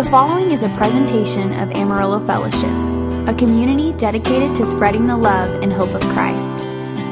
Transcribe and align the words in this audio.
The 0.00 0.08
following 0.08 0.50
is 0.50 0.62
a 0.62 0.70
presentation 0.70 1.52
of 1.60 1.72
Amarillo 1.72 2.24
Fellowship, 2.24 2.70
a 3.28 3.34
community 3.34 3.92
dedicated 3.98 4.56
to 4.56 4.64
spreading 4.64 5.06
the 5.06 5.14
love 5.14 5.62
and 5.62 5.70
hope 5.70 5.90
of 5.90 6.00
Christ. 6.14 6.58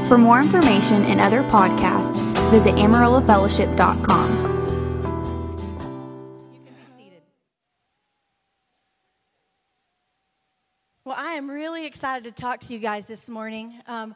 For 0.09 0.17
more 0.17 0.41
information 0.41 1.05
and 1.05 1.21
other 1.21 1.43
podcasts, 1.43 2.17
visit 2.51 2.77
amarillofellowship.com. 2.77 4.31
You 6.51 6.61
can 6.65 6.75
be 6.97 7.05
seated. 7.05 7.23
Well, 11.05 11.17
I 11.19 11.33
am 11.33 11.51
really 11.51 11.85
excited 11.85 12.25
to 12.25 12.31
talk 12.41 12.61
to 12.61 12.73
you 12.73 12.79
guys 12.79 13.05
this 13.05 13.29
morning. 13.29 13.83
Um, 13.87 14.15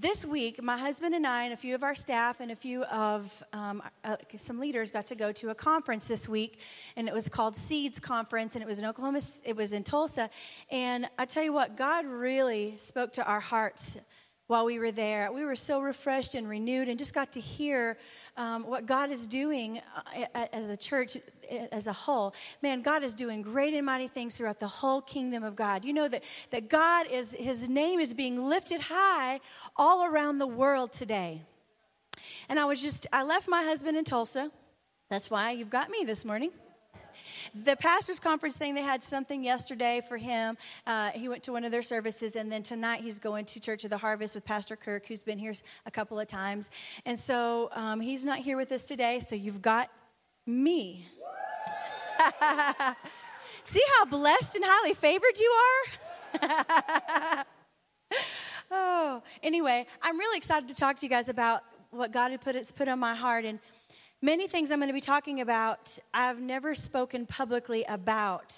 this 0.00 0.24
week, 0.24 0.62
my 0.62 0.78
husband 0.78 1.12
and 1.14 1.26
I, 1.26 1.42
and 1.44 1.52
a 1.52 1.56
few 1.56 1.74
of 1.74 1.82
our 1.82 1.94
staff, 1.94 2.38
and 2.38 2.52
a 2.52 2.56
few 2.56 2.84
of 2.84 3.42
um, 3.52 3.82
uh, 4.04 4.14
some 4.36 4.60
leaders 4.60 4.92
got 4.92 5.08
to 5.08 5.16
go 5.16 5.32
to 5.32 5.50
a 5.50 5.54
conference 5.54 6.06
this 6.06 6.28
week, 6.28 6.60
and 6.94 7.08
it 7.08 7.14
was 7.14 7.28
called 7.28 7.56
Seeds 7.56 7.98
Conference, 7.98 8.54
and 8.54 8.62
it 8.62 8.68
was 8.68 8.78
in 8.78 8.84
Oklahoma. 8.84 9.20
It 9.42 9.56
was 9.56 9.72
in 9.72 9.82
Tulsa, 9.82 10.30
and 10.70 11.08
I 11.18 11.24
tell 11.24 11.42
you 11.42 11.52
what, 11.52 11.76
God 11.76 12.06
really 12.06 12.76
spoke 12.78 13.12
to 13.14 13.24
our 13.24 13.40
hearts 13.40 13.98
while 14.46 14.64
we 14.64 14.78
were 14.78 14.92
there. 14.92 15.32
We 15.32 15.44
were 15.44 15.56
so 15.56 15.80
refreshed 15.80 16.36
and 16.36 16.48
renewed, 16.48 16.88
and 16.88 16.96
just 16.96 17.12
got 17.12 17.32
to 17.32 17.40
hear 17.40 17.98
um, 18.38 18.64
what 18.64 18.86
God 18.86 19.10
is 19.10 19.26
doing 19.26 19.82
uh, 20.06 20.46
as 20.52 20.70
a 20.70 20.76
church 20.76 21.18
as 21.72 21.86
a 21.86 21.92
whole. 21.92 22.34
Man, 22.62 22.82
God 22.82 23.02
is 23.02 23.14
doing 23.14 23.42
great 23.42 23.74
and 23.74 23.84
mighty 23.84 24.08
things 24.08 24.36
throughout 24.36 24.60
the 24.60 24.68
whole 24.68 25.02
kingdom 25.02 25.42
of 25.42 25.56
God. 25.56 25.84
You 25.84 25.92
know 25.92 26.08
that, 26.08 26.22
that 26.50 26.68
God 26.68 27.06
is, 27.10 27.32
his 27.32 27.68
name 27.68 28.00
is 28.00 28.14
being 28.14 28.48
lifted 28.48 28.80
high 28.80 29.40
all 29.76 30.04
around 30.04 30.38
the 30.38 30.46
world 30.46 30.92
today. 30.92 31.42
And 32.48 32.58
I 32.58 32.64
was 32.64 32.80
just, 32.80 33.06
I 33.12 33.22
left 33.24 33.48
my 33.48 33.62
husband 33.62 33.96
in 33.96 34.04
Tulsa. 34.04 34.50
That's 35.10 35.30
why 35.30 35.52
you've 35.52 35.70
got 35.70 35.90
me 35.90 36.04
this 36.06 36.24
morning 36.24 36.50
the 37.64 37.76
pastors 37.76 38.20
conference 38.20 38.56
thing 38.56 38.74
they 38.74 38.82
had 38.82 39.04
something 39.04 39.42
yesterday 39.42 40.00
for 40.06 40.16
him. 40.16 40.56
Uh, 40.86 41.10
he 41.10 41.28
went 41.28 41.42
to 41.44 41.52
one 41.52 41.64
of 41.64 41.70
their 41.70 41.82
services 41.82 42.36
and 42.36 42.50
then 42.50 42.62
tonight 42.62 43.02
he's 43.02 43.18
going 43.18 43.44
to 43.46 43.60
church 43.60 43.84
of 43.84 43.90
the 43.90 43.98
harvest 43.98 44.34
with 44.34 44.44
pastor 44.44 44.76
kirk 44.76 45.06
who's 45.06 45.22
been 45.22 45.38
here 45.38 45.54
a 45.86 45.90
couple 45.90 46.18
of 46.18 46.28
times. 46.28 46.70
And 47.04 47.18
so 47.18 47.70
um, 47.72 48.00
he's 48.00 48.24
not 48.24 48.38
here 48.38 48.56
with 48.56 48.72
us 48.72 48.84
today 48.84 49.20
so 49.20 49.34
you've 49.34 49.62
got 49.62 49.90
me. 50.46 51.06
See 53.64 53.82
how 53.98 54.04
blessed 54.06 54.56
and 54.56 54.64
highly 54.66 54.94
favored 54.94 55.38
you 55.38 55.54
are? 56.34 57.44
Oh 58.70 59.22
anyway 59.42 59.86
i'm 60.02 60.18
really 60.18 60.36
excited 60.36 60.68
to 60.68 60.74
talk 60.74 60.98
to 60.98 61.06
you 61.06 61.08
guys 61.08 61.28
about 61.28 61.62
what 61.90 62.12
god 62.12 62.30
had 62.30 62.40
put, 62.42 62.56
put 62.74 62.88
on 62.88 62.98
my 62.98 63.14
heart 63.14 63.44
and 63.44 63.58
Many 64.20 64.48
things 64.48 64.72
I'm 64.72 64.80
going 64.80 64.88
to 64.88 64.92
be 64.92 65.00
talking 65.00 65.42
about, 65.42 65.96
I've 66.12 66.40
never 66.40 66.74
spoken 66.74 67.24
publicly 67.24 67.84
about. 67.84 68.52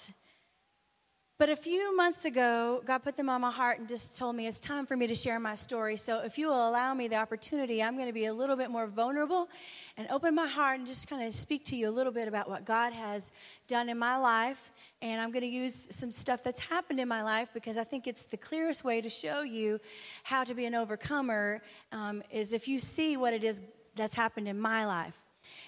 But 1.37 1.49
a 1.49 1.55
few 1.55 1.95
months 1.95 2.25
ago, 2.25 2.81
God 2.83 3.03
put 3.03 3.15
them 3.15 3.29
on 3.29 3.41
my 3.41 3.51
heart 3.51 3.77
and 3.77 3.87
just 3.87 4.17
told 4.17 4.35
me 4.35 4.47
it's 4.47 4.59
time 4.59 4.87
for 4.87 4.97
me 4.97 5.05
to 5.05 5.13
share 5.13 5.39
my 5.39 5.53
story. 5.53 5.97
So 5.97 6.19
if 6.21 6.39
you 6.39 6.47
will 6.47 6.67
allow 6.67 6.95
me 6.95 7.07
the 7.07 7.17
opportunity, 7.17 7.83
I'm 7.83 7.93
going 7.93 8.07
to 8.07 8.13
be 8.13 8.25
a 8.25 8.33
little 8.33 8.55
bit 8.55 8.71
more 8.71 8.87
vulnerable 8.87 9.49
and 9.97 10.07
open 10.09 10.33
my 10.33 10.47
heart 10.47 10.79
and 10.79 10.87
just 10.87 11.07
kind 11.07 11.27
of 11.27 11.35
speak 11.35 11.63
to 11.65 11.75
you 11.75 11.89
a 11.89 11.91
little 11.91 12.11
bit 12.11 12.27
about 12.27 12.49
what 12.49 12.65
God 12.65 12.91
has 12.91 13.31
done 13.67 13.87
in 13.87 13.99
my 13.99 14.17
life. 14.17 14.71
And 15.03 15.21
I'm 15.21 15.31
going 15.31 15.41
to 15.41 15.47
use 15.47 15.87
some 15.91 16.11
stuff 16.11 16.43
that's 16.43 16.59
happened 16.59 16.99
in 16.99 17.07
my 17.07 17.21
life 17.21 17.49
because 17.53 17.77
I 17.77 17.83
think 17.83 18.07
it's 18.07 18.23
the 18.23 18.37
clearest 18.37 18.83
way 18.83 18.99
to 18.99 19.09
show 19.09 19.43
you 19.43 19.79
how 20.23 20.43
to 20.43 20.55
be 20.55 20.65
an 20.65 20.73
overcomer 20.73 21.61
um, 21.91 22.23
is 22.31 22.51
if 22.51 22.67
you 22.67 22.79
see 22.79 23.15
what 23.15 23.31
it 23.31 23.43
is 23.43 23.61
that's 23.95 24.15
happened 24.15 24.47
in 24.47 24.59
my 24.59 24.87
life. 24.87 25.13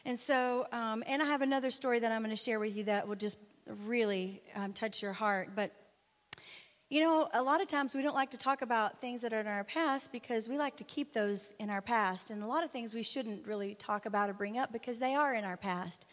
And 0.05 0.19
so, 0.19 0.67
um, 0.71 1.03
and 1.07 1.21
I 1.21 1.25
have 1.25 1.41
another 1.41 1.71
story 1.71 1.99
that 1.99 2.11
I'm 2.11 2.21
going 2.23 2.35
to 2.35 2.41
share 2.41 2.59
with 2.59 2.75
you 2.75 2.83
that 2.85 3.07
will 3.07 3.15
just 3.15 3.37
really 3.85 4.41
um, 4.55 4.73
touch 4.73 5.01
your 5.01 5.13
heart. 5.13 5.49
But, 5.55 5.71
you 6.89 7.01
know, 7.01 7.29
a 7.33 7.41
lot 7.41 7.61
of 7.61 7.69
times 7.69 7.95
we 7.95 8.01
don't 8.01 8.15
like 8.15 8.31
to 8.31 8.37
talk 8.37 8.61
about 8.61 8.99
things 8.99 9.21
that 9.21 9.31
are 9.31 9.39
in 9.39 9.47
our 9.47 9.63
past 9.63 10.11
because 10.11 10.49
we 10.49 10.57
like 10.57 10.75
to 10.77 10.83
keep 10.83 11.13
those 11.13 11.53
in 11.59 11.69
our 11.69 11.81
past. 11.81 12.31
And 12.31 12.43
a 12.43 12.47
lot 12.47 12.65
of 12.65 12.71
things 12.71 12.93
we 12.93 13.03
shouldn't 13.03 13.47
really 13.47 13.75
talk 13.75 14.05
about 14.05 14.29
or 14.29 14.33
bring 14.33 14.57
up 14.57 14.73
because 14.73 14.99
they 14.99 15.15
are 15.15 15.33
in 15.35 15.45
our 15.45 15.57
past. 15.57 16.05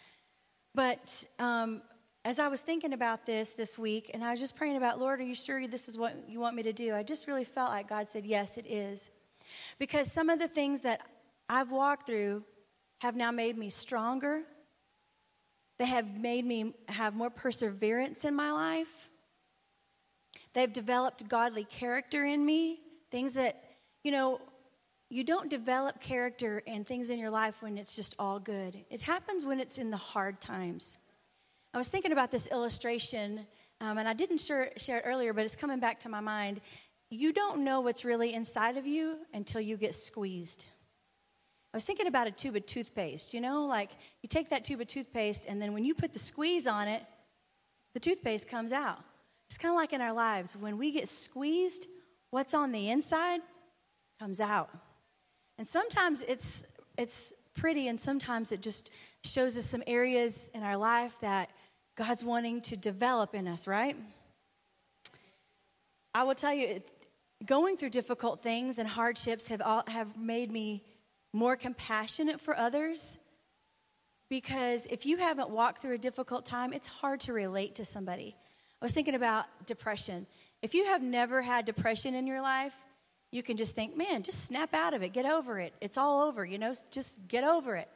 But 0.73 1.25
um, 1.41 1.83
as 2.25 2.39
I 2.39 2.47
was 2.47 2.61
thinking 2.61 2.93
about 2.93 3.27
this 3.27 3.51
this 3.51 3.77
week, 3.77 4.13
and 4.15 4.23
I 4.23 4.31
was 4.31 4.39
just 4.39 4.55
praying 4.55 4.77
about, 4.77 5.01
Lord, 5.01 5.21
are 5.21 5.25
you 5.25 5.35
sure 5.35 5.67
this 5.67 5.89
is 5.89 5.99
what 5.99 6.15
you 6.29 6.39
want 6.39 6.55
me 6.55 6.63
to 6.63 6.73
do? 6.73 6.95
I 6.95 7.03
just 7.03 7.27
really 7.27 7.45
felt 7.45 7.71
like 7.71 7.89
God 7.89 8.09
said, 8.09 8.25
yes, 8.25 8.57
it 8.57 8.67
is. 8.69 9.11
Because 9.81 10.13
some 10.13 10.31
of 10.31 10.39
the 10.39 10.47
things 10.47 10.81
that 10.83 11.01
I've 11.49 11.73
walked 11.73 12.07
through 12.07 12.45
have 13.01 13.17
now 13.17 13.31
made 13.31 13.59
me 13.59 13.69
stronger. 13.69 14.43
They 15.79 15.87
have 15.87 16.19
made 16.19 16.45
me 16.45 16.75
have 16.89 17.15
more 17.15 17.31
perseverance 17.31 18.25
in 18.25 18.35
my 18.35 18.53
life. 18.53 19.09
They've 20.53 20.73
developed 20.73 21.29
godly 21.29 21.65
character 21.65 22.25
in 22.25 22.45
me, 22.45 22.81
things 23.11 23.33
that, 23.35 23.63
you 24.05 24.13
know, 24.13 24.41
you 25.09 25.25
don't 25.25 25.49
develop 25.49 26.01
character 26.01 26.63
and 26.67 26.87
things 26.87 27.11
in 27.11 27.19
your 27.19 27.31
life 27.31 27.63
when 27.63 27.79
it's 27.79 27.97
just 27.97 28.15
all 28.19 28.39
good. 28.39 28.85
It 28.91 29.01
happens 29.01 29.45
when 29.45 29.59
it's 29.59 29.79
in 29.79 29.91
the 29.91 29.97
hard 29.97 30.41
times. 30.41 30.97
I 31.73 31.79
was 31.79 31.89
thinking 31.89 32.13
about 32.13 32.31
this 32.31 32.47
illustration, 32.49 33.47
um, 33.81 33.99
and 33.99 34.09
I 34.09 34.13
didn't 34.13 34.39
share, 34.39 34.73
share 34.77 34.99
it 34.99 35.05
earlier, 35.07 35.33
but 35.33 35.45
it's 35.45 35.57
coming 35.57 35.81
back 35.81 35.99
to 36.01 36.09
my 36.09 36.21
mind. 36.21 36.61
You 37.11 37.33
don't 37.33 37.65
know 37.65 37.81
what's 37.81 38.05
really 38.05 38.35
inside 38.35 38.77
of 38.77 38.87
you 38.87 39.19
until 39.35 39.61
you 39.61 39.77
get 39.77 39.95
squeezed. 39.95 40.67
I 41.73 41.77
was 41.77 41.85
thinking 41.85 42.09
about 42.09 42.27
a 42.27 42.33
tube 42.33 42.57
of 42.57 42.67
toothpaste. 42.67 43.33
You 43.33 43.41
know, 43.41 43.65
like 43.67 43.91
you 44.23 44.29
take 44.29 44.51
that 44.51 44.65
tube 44.65 44.81
of 44.81 44.89
toothpaste, 44.89 45.47
and 45.47 45.61
then 45.61 45.73
when 45.73 45.85
you 45.85 45.95
put 45.95 46.13
the 46.13 46.19
squeeze 46.19 46.67
on 46.67 46.89
it, 46.89 47.03
the 47.95 48.01
toothpaste 48.01 48.49
comes 48.49 48.73
out. 48.73 48.99
It's 49.49 49.59
kind 49.59 49.73
of 49.73 49.77
like 49.77 49.93
in 49.93 50.01
our 50.01 50.13
lives. 50.13 50.57
When 50.57 50.79
we 50.79 50.93
get 50.93 51.09
squeezed, 51.09 51.87
what's 52.31 52.55
on 52.55 52.73
the 52.73 52.91
inside 52.91 53.41
comes 54.21 54.41
out. 54.41 54.71
And 55.59 55.69
sometimes 55.69 56.23
it's, 56.27 56.63
it's 56.97 57.33
pretty, 57.55 57.89
and 57.89 58.01
sometimes 58.01 58.53
it 58.53 58.63
just 58.63 58.91
shows 59.25 59.57
us 59.57 59.67
some 59.67 59.83
areas 59.87 60.49
in 60.55 60.63
our 60.63 60.77
life 60.77 61.15
that 61.21 61.51
God's 61.97 62.25
wanting 62.25 62.61
to 62.63 62.77
develop 62.77 63.35
in 63.35 63.49
us, 63.49 63.67
right? 63.67 63.97
I 66.15 66.23
will 66.23 66.35
tell 66.35 66.55
you, 66.55 66.67
it, 66.67 66.91
going 67.45 67.77
through 67.77 67.91
difficult 67.91 68.43
things 68.43 68.79
and 68.79 68.89
hardships 68.89 69.49
have, 69.49 69.61
all, 69.61 69.85
have 69.87 70.17
made 70.17 70.51
me 70.51 70.83
more 71.33 71.57
compassionate 71.57 72.41
for 72.41 72.57
others. 72.57 73.19
Because 74.29 74.83
if 74.89 75.07
you 75.07 75.17
haven't 75.17 75.51
walked 75.51 75.83
through 75.83 75.95
a 75.95 75.99
difficult 75.99 76.47
time, 76.47 76.73
it's 76.73 76.87
hard 76.87 77.21
to 77.21 77.33
relate 77.33 77.75
to 77.77 77.85
somebody. 77.85 78.37
I 78.81 78.85
was 78.85 78.93
thinking 78.93 79.15
about 79.15 79.47
depression. 79.67 80.27
If 80.63 80.75
you 80.75 80.85
have 80.87 81.03
never 81.03 81.43
had 81.43 81.65
depression 81.65 82.15
in 82.15 82.27
your 82.27 82.41
life, 82.41 82.75
you 83.33 83.43
can 83.43 83.57
just 83.57 83.75
think, 83.75 83.97
man, 83.97 84.23
just 84.23 84.45
snap 84.45 84.75
out 84.75 84.95
of 84.95 85.03
it, 85.03 85.13
get 85.13 85.27
over 85.27 85.59
it. 85.59 85.73
It's 85.81 85.99
all 85.99 86.23
over, 86.23 86.45
you 86.45 86.59
know, 86.59 86.75
just 86.91 87.17
get 87.29 87.45
over 87.45 87.77
it. 87.77 87.89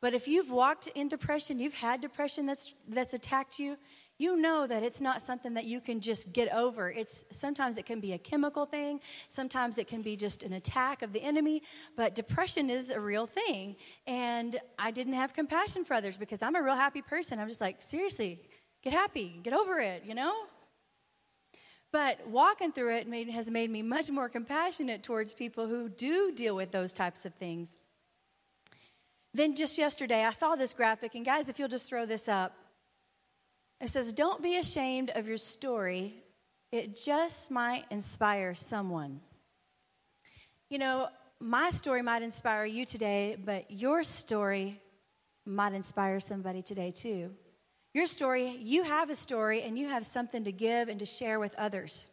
But 0.00 0.14
if 0.14 0.28
you've 0.28 0.50
walked 0.50 0.88
in 0.88 1.08
depression, 1.08 1.58
you've 1.58 1.74
had 1.74 2.00
depression 2.00 2.46
that's, 2.46 2.72
that's 2.88 3.12
attacked 3.12 3.58
you, 3.58 3.76
you 4.20 4.36
know 4.36 4.66
that 4.66 4.82
it's 4.82 5.00
not 5.00 5.22
something 5.22 5.54
that 5.54 5.64
you 5.64 5.80
can 5.80 5.98
just 5.98 6.30
get 6.34 6.52
over. 6.52 6.90
It's 6.90 7.24
sometimes 7.32 7.78
it 7.78 7.86
can 7.86 8.00
be 8.00 8.12
a 8.12 8.18
chemical 8.18 8.66
thing, 8.66 9.00
sometimes 9.28 9.78
it 9.78 9.86
can 9.86 10.02
be 10.02 10.14
just 10.14 10.42
an 10.42 10.52
attack 10.52 11.00
of 11.00 11.14
the 11.14 11.22
enemy, 11.22 11.62
but 11.96 12.14
depression 12.14 12.68
is 12.68 12.90
a 12.90 13.00
real 13.00 13.26
thing. 13.26 13.76
And 14.06 14.60
I 14.78 14.90
didn't 14.90 15.14
have 15.14 15.32
compassion 15.32 15.86
for 15.86 15.94
others 15.94 16.18
because 16.18 16.42
I'm 16.42 16.54
a 16.54 16.62
real 16.62 16.76
happy 16.76 17.00
person. 17.00 17.38
I'm 17.38 17.48
just 17.48 17.62
like, 17.62 17.80
seriously, 17.80 18.40
get 18.82 18.92
happy, 18.92 19.40
get 19.42 19.54
over 19.54 19.80
it, 19.80 20.02
you 20.06 20.14
know? 20.14 20.34
But 21.90 22.24
walking 22.28 22.72
through 22.72 22.96
it 22.96 23.08
made, 23.08 23.30
has 23.30 23.50
made 23.50 23.70
me 23.70 23.80
much 23.80 24.10
more 24.10 24.28
compassionate 24.28 25.02
towards 25.02 25.32
people 25.32 25.66
who 25.66 25.88
do 25.88 26.30
deal 26.30 26.54
with 26.54 26.70
those 26.70 26.92
types 26.92 27.24
of 27.24 27.34
things. 27.34 27.70
Then 29.32 29.56
just 29.56 29.78
yesterday, 29.78 30.24
I 30.24 30.32
saw 30.32 30.56
this 30.56 30.74
graphic, 30.74 31.14
and 31.14 31.24
guys, 31.24 31.48
if 31.48 31.58
you'll 31.58 31.68
just 31.68 31.88
throw 31.88 32.04
this 32.04 32.28
up, 32.28 32.54
it 33.80 33.88
says, 33.88 34.12
Don't 34.12 34.42
be 34.42 34.58
ashamed 34.58 35.10
of 35.10 35.26
your 35.26 35.38
story, 35.38 36.14
it 36.72 37.00
just 37.00 37.50
might 37.50 37.84
inspire 37.90 38.54
someone. 38.54 39.20
You 40.68 40.78
know, 40.78 41.08
my 41.40 41.70
story 41.70 42.02
might 42.02 42.22
inspire 42.22 42.64
you 42.64 42.84
today, 42.84 43.36
but 43.44 43.70
your 43.70 44.04
story 44.04 44.80
might 45.46 45.72
inspire 45.72 46.20
somebody 46.20 46.62
today 46.62 46.90
too. 46.90 47.30
Your 47.92 48.06
story, 48.06 48.56
you 48.60 48.84
have 48.84 49.10
a 49.10 49.16
story 49.16 49.62
and 49.62 49.76
you 49.76 49.88
have 49.88 50.06
something 50.06 50.44
to 50.44 50.52
give 50.52 50.88
and 50.88 51.00
to 51.00 51.06
share 51.06 51.40
with 51.40 51.54
others. 51.56 52.08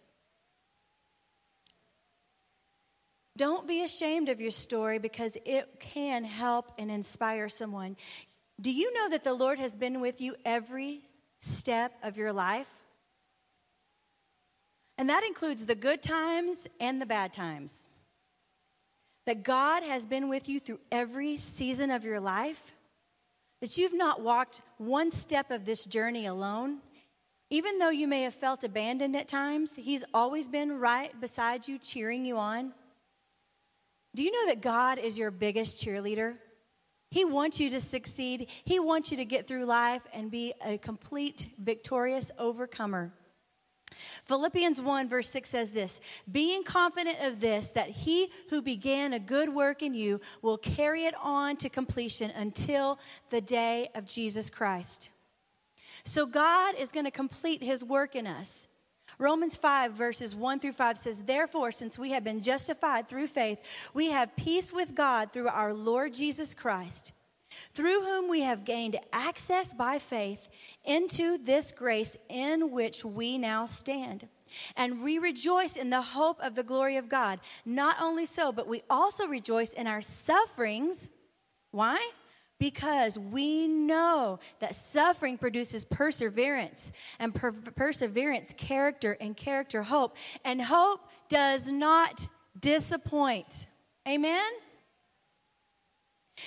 Don't 3.38 3.68
be 3.68 3.84
ashamed 3.84 4.30
of 4.30 4.42
your 4.42 4.50
story 4.50 4.98
because 4.98 5.38
it 5.46 5.80
can 5.80 6.24
help 6.24 6.72
and 6.80 6.90
inspire 6.90 7.48
someone. 7.48 7.96
Do 8.60 8.72
you 8.72 8.92
know 8.94 9.10
that 9.10 9.24
the 9.24 9.34
Lord 9.34 9.60
has 9.60 9.74
been 9.74 10.02
with 10.02 10.20
you 10.20 10.36
every 10.44 11.07
step 11.40 11.94
of 12.04 12.18
your 12.18 12.34
life. 12.34 12.68
And 14.98 15.10
that 15.10 15.24
includes 15.24 15.66
the 15.66 15.76
good 15.76 16.02
times 16.02 16.68
and 16.80 17.00
the 17.02 17.06
bad 17.06 17.32
times. 17.34 17.90
That 19.26 19.44
God 19.44 19.84
has 19.84 20.06
been 20.06 20.30
with 20.30 20.50
you 20.50 20.60
through 20.60 20.80
every 20.92 21.38
season 21.38 21.92
of 21.92 22.04
your 22.04 22.20
life. 22.20 22.62
that 23.62 23.78
you've 23.78 23.94
not 23.94 24.22
walked 24.22 24.62
one 24.78 25.12
step 25.12 25.52
of 25.52 25.66
this 25.66 25.86
journey 25.86 26.28
alone. 26.28 26.78
Even 27.50 27.80
though 27.80 27.90
you 27.90 28.08
may 28.08 28.24
have 28.24 28.36
felt 28.36 28.64
abandoned 28.64 29.16
at 29.16 29.28
times, 29.28 29.74
He's 29.76 30.04
always 30.14 30.48
been 30.48 30.80
right 30.80 31.20
beside 31.20 31.68
you, 31.68 31.78
cheering 31.80 32.26
you 32.26 32.38
on. 32.38 32.74
Do 34.16 34.24
you 34.24 34.32
know 34.32 34.48
that 34.48 34.62
God 34.62 35.00
is 35.00 35.18
your 35.18 35.32
biggest 35.32 35.84
cheerleader? 35.84 36.36
He 37.10 37.24
wants 37.24 37.60
you 37.60 37.70
to 37.70 37.80
succeed. 37.80 38.48
He 38.66 38.80
wants 38.80 39.12
you 39.12 39.18
to 39.18 39.26
get 39.26 39.48
through 39.48 39.66
life 39.66 40.02
and 40.14 40.30
be 40.30 40.54
a 40.64 40.78
complete, 40.78 41.48
victorious 41.60 42.32
overcomer. 42.38 43.14
Philippians 44.26 44.82
1, 44.82 45.08
verse 45.08 45.30
6 45.30 45.50
says 45.50 45.72
this 45.72 46.02
Being 46.32 46.64
confident 46.64 47.20
of 47.22 47.40
this, 47.40 47.70
that 47.70 47.90
he 47.90 48.30
who 48.50 48.62
began 48.62 49.14
a 49.14 49.20
good 49.20 49.54
work 49.54 49.82
in 49.82 49.94
you 49.94 50.20
will 50.42 50.58
carry 50.58 51.06
it 51.06 51.16
on 51.22 51.56
to 51.58 51.70
completion 51.70 52.32
until 52.32 53.00
the 53.30 53.42
day 53.42 53.90
of 53.96 54.06
Jesus 54.06 54.50
Christ. 54.50 55.10
So 56.04 56.26
God 56.26 56.76
is 56.78 56.92
going 56.92 57.06
to 57.06 57.12
complete 57.12 57.64
his 57.64 57.84
work 57.84 58.16
in 58.16 58.28
us. 58.28 58.68
Romans 59.20 59.56
5, 59.56 59.94
verses 59.94 60.36
1 60.36 60.60
through 60.60 60.74
5 60.74 60.98
says, 60.98 61.22
Therefore, 61.22 61.72
since 61.72 61.98
we 61.98 62.12
have 62.12 62.24
been 62.24 62.42
justified 62.42 63.08
through 63.08 63.28
faith, 63.28 63.60
we 63.94 64.12
have 64.12 64.36
peace 64.36 64.72
with 64.72 64.94
God 64.94 65.34
through 65.34 65.48
our 65.48 65.74
Lord 65.74 66.14
Jesus 66.14 66.54
Christ, 66.54 67.14
through 67.74 68.02
whom 68.02 68.30
we 68.30 68.42
have 68.42 68.64
gained 68.64 69.00
access 69.12 69.74
by 69.74 69.98
faith 69.98 70.48
into 70.86 71.40
this 71.40 71.72
grace 71.72 72.16
in 72.30 72.70
which 72.72 73.04
we 73.04 73.40
now 73.40 73.66
stand. 73.66 74.28
And 74.76 75.04
we 75.04 75.18
rejoice 75.18 75.78
in 75.78 75.90
the 75.90 76.02
hope 76.02 76.40
of 76.42 76.54
the 76.54 76.64
glory 76.64 76.98
of 76.98 77.10
God. 77.10 77.40
Not 77.66 77.98
only 78.00 78.26
so, 78.26 78.52
but 78.52 78.68
we 78.68 78.84
also 78.90 79.26
rejoice 79.26 79.74
in 79.74 79.88
our 79.88 80.02
sufferings. 80.02 81.10
Why? 81.72 82.12
Because 82.60 83.18
we 83.20 83.68
know 83.68 84.40
that 84.60 84.76
suffering 84.76 85.38
produces 85.38 85.86
perseverance, 85.86 86.92
and 87.20 87.34
per- 87.34 87.52
perseverance, 87.52 88.54
character, 88.58 89.18
and 89.22 89.38
character, 89.38 89.84
hope. 89.84 90.16
And 90.44 90.62
hope 90.62 91.02
does 91.30 91.68
not 91.68 92.28
disappoint. 92.60 93.68
Amen? 94.08 94.52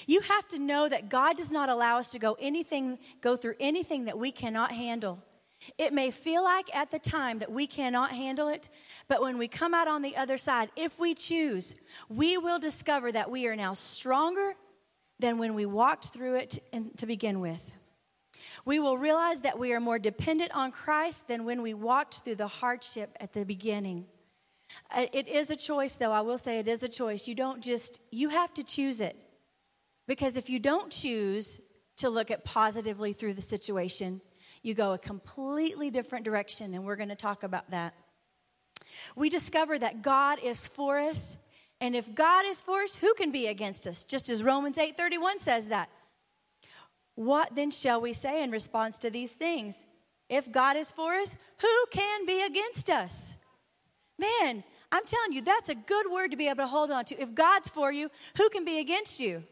You 0.06 0.20
have 0.20 0.48
to 0.48 0.58
know 0.58 0.88
that 0.88 1.08
God 1.08 1.36
does 1.36 1.52
not 1.52 1.68
allow 1.68 1.98
us 1.98 2.10
to 2.12 2.18
go 2.18 2.36
anything 2.40 2.98
go 3.20 3.36
through 3.36 3.54
anything 3.60 4.04
that 4.04 4.18
we 4.18 4.30
cannot 4.30 4.72
handle. 4.72 5.18
It 5.76 5.92
may 5.92 6.10
feel 6.10 6.42
like 6.42 6.74
at 6.74 6.90
the 6.90 6.98
time 6.98 7.38
that 7.40 7.52
we 7.52 7.66
cannot 7.66 8.12
handle 8.12 8.48
it, 8.48 8.70
but 9.08 9.20
when 9.20 9.36
we 9.36 9.46
come 9.46 9.74
out 9.74 9.88
on 9.88 10.00
the 10.00 10.16
other 10.16 10.38
side, 10.38 10.70
if 10.74 10.98
we 10.98 11.14
choose, 11.14 11.74
we 12.08 12.38
will 12.38 12.58
discover 12.58 13.12
that 13.12 13.30
we 13.30 13.46
are 13.46 13.56
now 13.56 13.74
stronger 13.74 14.54
than 15.20 15.38
when 15.38 15.54
we 15.54 15.66
walked 15.66 16.08
through 16.08 16.36
it 16.36 16.58
to 16.96 17.06
begin 17.06 17.40
with. 17.40 17.60
We 18.64 18.78
will 18.78 18.98
realize 18.98 19.40
that 19.40 19.58
we 19.58 19.72
are 19.72 19.80
more 19.80 19.98
dependent 19.98 20.52
on 20.52 20.70
Christ 20.70 21.26
than 21.28 21.44
when 21.44 21.62
we 21.62 21.74
walked 21.74 22.24
through 22.24 22.36
the 22.36 22.46
hardship 22.46 23.16
at 23.20 23.32
the 23.32 23.44
beginning. 23.44 24.06
Uh, 24.90 25.06
it 25.12 25.28
is 25.28 25.50
a 25.50 25.56
choice, 25.56 25.94
though. 25.96 26.12
I 26.12 26.20
will 26.20 26.38
say 26.38 26.58
it 26.58 26.68
is 26.68 26.82
a 26.82 26.88
choice. 26.88 27.26
You 27.26 27.34
don't 27.34 27.62
just, 27.62 28.00
you 28.10 28.28
have 28.28 28.52
to 28.54 28.62
choose 28.62 29.00
it. 29.00 29.16
Because 30.06 30.36
if 30.36 30.50
you 30.50 30.58
don't 30.58 30.90
choose 30.90 31.60
to 31.98 32.10
look 32.10 32.30
at 32.30 32.44
positively 32.44 33.12
through 33.12 33.34
the 33.34 33.42
situation, 33.42 34.20
you 34.62 34.74
go 34.74 34.92
a 34.92 34.98
completely 34.98 35.90
different 35.90 36.24
direction, 36.24 36.74
and 36.74 36.84
we're 36.84 36.96
going 36.96 37.08
to 37.08 37.14
talk 37.14 37.42
about 37.44 37.70
that. 37.70 37.94
We 39.16 39.28
discover 39.28 39.78
that 39.78 40.02
God 40.02 40.38
is 40.42 40.66
for 40.66 40.98
us 40.98 41.38
and 41.80 41.96
if 41.96 42.14
God 42.14 42.44
is 42.44 42.60
for 42.60 42.82
us, 42.82 42.94
who 42.94 43.14
can 43.14 43.30
be 43.30 43.46
against 43.46 43.86
us? 43.86 44.04
Just 44.04 44.28
as 44.28 44.42
Romans 44.42 44.76
8:31 44.76 45.40
says 45.40 45.68
that. 45.68 45.88
What 47.14 47.54
then 47.54 47.70
shall 47.70 48.00
we 48.00 48.12
say 48.12 48.42
in 48.42 48.50
response 48.50 48.98
to 48.98 49.10
these 49.10 49.32
things? 49.32 49.84
If 50.28 50.50
God 50.52 50.76
is 50.76 50.92
for 50.92 51.14
us, 51.14 51.34
who 51.58 51.86
can 51.90 52.24
be 52.24 52.42
against 52.42 52.88
us? 52.88 53.36
Man, 54.18 54.62
I'm 54.92 55.04
telling 55.04 55.32
you, 55.32 55.42
that's 55.42 55.70
a 55.70 55.74
good 55.74 56.10
word 56.10 56.30
to 56.30 56.36
be 56.36 56.48
able 56.48 56.64
to 56.64 56.66
hold 56.66 56.90
on 56.90 57.04
to. 57.06 57.20
If 57.20 57.34
God's 57.34 57.68
for 57.68 57.90
you, 57.90 58.10
who 58.36 58.48
can 58.50 58.64
be 58.64 58.78
against 58.78 59.18
you? 59.18 59.42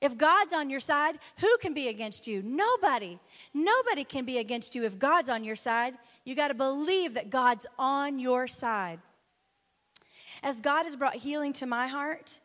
If 0.00 0.16
God's 0.16 0.52
on 0.52 0.68
your 0.68 0.80
side, 0.80 1.18
who 1.38 1.56
can 1.58 1.74
be 1.74 1.88
against 1.88 2.26
you? 2.26 2.42
Nobody. 2.42 3.18
Nobody 3.54 4.04
can 4.04 4.24
be 4.24 4.38
against 4.38 4.74
you 4.74 4.84
if 4.84 4.98
God's 4.98 5.30
on 5.30 5.44
your 5.44 5.56
side. 5.56 5.94
You 6.24 6.34
got 6.34 6.48
to 6.48 6.54
believe 6.54 7.14
that 7.14 7.30
God's 7.30 7.66
on 7.78 8.18
your 8.18 8.48
side. 8.48 8.98
As 10.42 10.56
God 10.56 10.84
has 10.84 10.96
brought 10.96 11.14
healing 11.14 11.52
to 11.54 11.66
my 11.66 11.86
heart, 11.86 12.40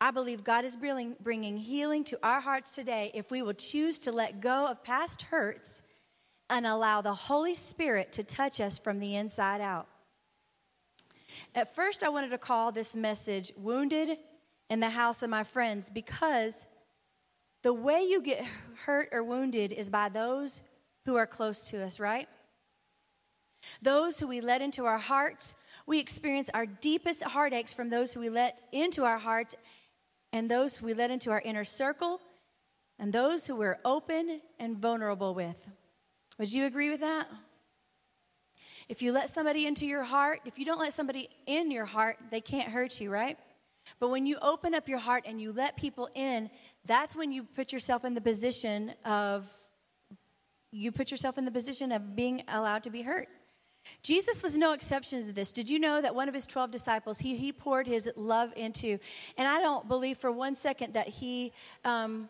I 0.00 0.10
believe 0.10 0.44
God 0.44 0.64
is 0.64 0.76
bringing 0.76 1.56
healing 1.56 2.04
to 2.04 2.18
our 2.22 2.40
hearts 2.40 2.70
today 2.70 3.10
if 3.14 3.30
we 3.30 3.42
will 3.42 3.54
choose 3.54 3.98
to 4.00 4.12
let 4.12 4.40
go 4.40 4.66
of 4.66 4.82
past 4.82 5.22
hurts 5.22 5.82
and 6.50 6.66
allow 6.66 7.00
the 7.00 7.14
Holy 7.14 7.54
Spirit 7.54 8.12
to 8.12 8.24
touch 8.24 8.60
us 8.60 8.78
from 8.78 8.98
the 8.98 9.16
inside 9.16 9.60
out. 9.60 9.86
At 11.54 11.74
first, 11.74 12.02
I 12.02 12.08
wanted 12.08 12.30
to 12.30 12.38
call 12.38 12.72
this 12.72 12.94
message 12.94 13.52
Wounded 13.56 14.18
in 14.68 14.80
the 14.80 14.90
House 14.90 15.22
of 15.22 15.30
My 15.30 15.44
Friends 15.44 15.90
because 15.92 16.66
the 17.62 17.72
way 17.72 18.02
you 18.02 18.20
get 18.20 18.44
hurt 18.84 19.08
or 19.12 19.22
wounded 19.24 19.72
is 19.72 19.88
by 19.88 20.08
those 20.08 20.62
who 21.04 21.16
are 21.16 21.26
close 21.26 21.68
to 21.70 21.82
us, 21.82 21.98
right? 21.98 22.28
Those 23.82 24.18
who 24.18 24.26
we 24.26 24.40
let 24.40 24.62
into 24.62 24.84
our 24.84 24.98
hearts, 24.98 25.54
we 25.86 25.98
experience 25.98 26.50
our 26.52 26.66
deepest 26.66 27.22
heartaches 27.22 27.72
from 27.72 27.88
those 27.88 28.12
who 28.12 28.20
we 28.20 28.28
let 28.28 28.60
into 28.72 29.04
our 29.04 29.18
hearts 29.18 29.54
and 30.32 30.50
those 30.50 30.76
who 30.76 30.86
we 30.86 30.94
let 30.94 31.10
into 31.10 31.30
our 31.30 31.40
inner 31.40 31.64
circle 31.64 32.20
and 32.98 33.12
those 33.12 33.46
who 33.46 33.54
we're 33.54 33.78
open 33.84 34.40
and 34.58 34.76
vulnerable 34.76 35.34
with. 35.34 35.66
Would 36.38 36.52
you 36.52 36.66
agree 36.66 36.90
with 36.90 37.00
that? 37.00 37.28
If 38.88 39.02
you 39.02 39.12
let 39.12 39.34
somebody 39.34 39.66
into 39.66 39.86
your 39.86 40.04
heart, 40.04 40.40
if 40.44 40.58
you 40.58 40.64
don't 40.64 40.78
let 40.78 40.92
somebody 40.92 41.28
in 41.46 41.70
your 41.70 41.84
heart, 41.84 42.18
they 42.30 42.40
can't 42.40 42.68
hurt 42.68 43.00
you, 43.00 43.10
right? 43.10 43.38
But 43.98 44.08
when 44.08 44.26
you 44.26 44.36
open 44.42 44.74
up 44.74 44.88
your 44.88 44.98
heart 44.98 45.24
and 45.26 45.40
you 45.40 45.52
let 45.52 45.76
people 45.76 46.08
in, 46.14 46.50
that's 46.84 47.16
when 47.16 47.32
you 47.32 47.42
put 47.42 47.72
yourself 47.72 48.04
in 48.04 48.14
the 48.14 48.20
position 48.20 48.92
of 49.04 49.44
you 50.72 50.92
put 50.92 51.10
yourself 51.10 51.38
in 51.38 51.44
the 51.44 51.50
position 51.50 51.90
of 51.90 52.14
being 52.14 52.42
allowed 52.48 52.82
to 52.82 52.90
be 52.90 53.00
hurt. 53.00 53.28
Jesus 54.02 54.42
was 54.42 54.56
no 54.56 54.72
exception 54.72 55.26
to 55.26 55.32
this. 55.32 55.52
Did 55.52 55.68
you 55.68 55.78
know 55.78 56.00
that 56.00 56.14
one 56.14 56.28
of 56.28 56.34
his 56.34 56.46
12 56.46 56.70
disciples, 56.70 57.18
he, 57.18 57.36
he 57.36 57.52
poured 57.52 57.86
his 57.86 58.08
love 58.16 58.52
into? 58.56 58.98
And 59.36 59.48
I 59.48 59.60
don't 59.60 59.88
believe 59.88 60.18
for 60.18 60.30
one 60.30 60.56
second 60.56 60.94
that 60.94 61.08
he, 61.08 61.52
um, 61.84 62.28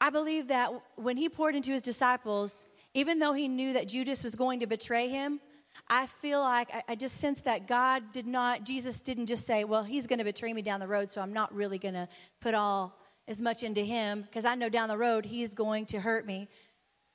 I 0.00 0.10
believe 0.10 0.48
that 0.48 0.70
when 0.96 1.16
he 1.16 1.28
poured 1.28 1.54
into 1.54 1.72
his 1.72 1.82
disciples, 1.82 2.64
even 2.94 3.18
though 3.18 3.32
he 3.32 3.48
knew 3.48 3.72
that 3.74 3.88
Judas 3.88 4.24
was 4.24 4.34
going 4.34 4.60
to 4.60 4.66
betray 4.66 5.08
him, 5.08 5.40
I 5.88 6.06
feel 6.06 6.40
like 6.40 6.68
I, 6.72 6.82
I 6.88 6.94
just 6.94 7.18
sense 7.18 7.40
that 7.42 7.66
God 7.66 8.12
did 8.12 8.26
not, 8.26 8.64
Jesus 8.64 9.00
didn't 9.00 9.26
just 9.26 9.46
say, 9.46 9.64
well, 9.64 9.82
he's 9.82 10.06
going 10.06 10.18
to 10.18 10.24
betray 10.24 10.52
me 10.52 10.62
down 10.62 10.80
the 10.80 10.86
road, 10.86 11.10
so 11.10 11.20
I'm 11.20 11.32
not 11.32 11.54
really 11.54 11.78
going 11.78 11.94
to 11.94 12.08
put 12.40 12.54
all 12.54 12.96
as 13.28 13.40
much 13.40 13.62
into 13.62 13.80
him 13.80 14.22
because 14.22 14.44
I 14.44 14.54
know 14.54 14.68
down 14.68 14.88
the 14.88 14.98
road 14.98 15.24
he's 15.24 15.54
going 15.54 15.86
to 15.86 16.00
hurt 16.00 16.26
me. 16.26 16.48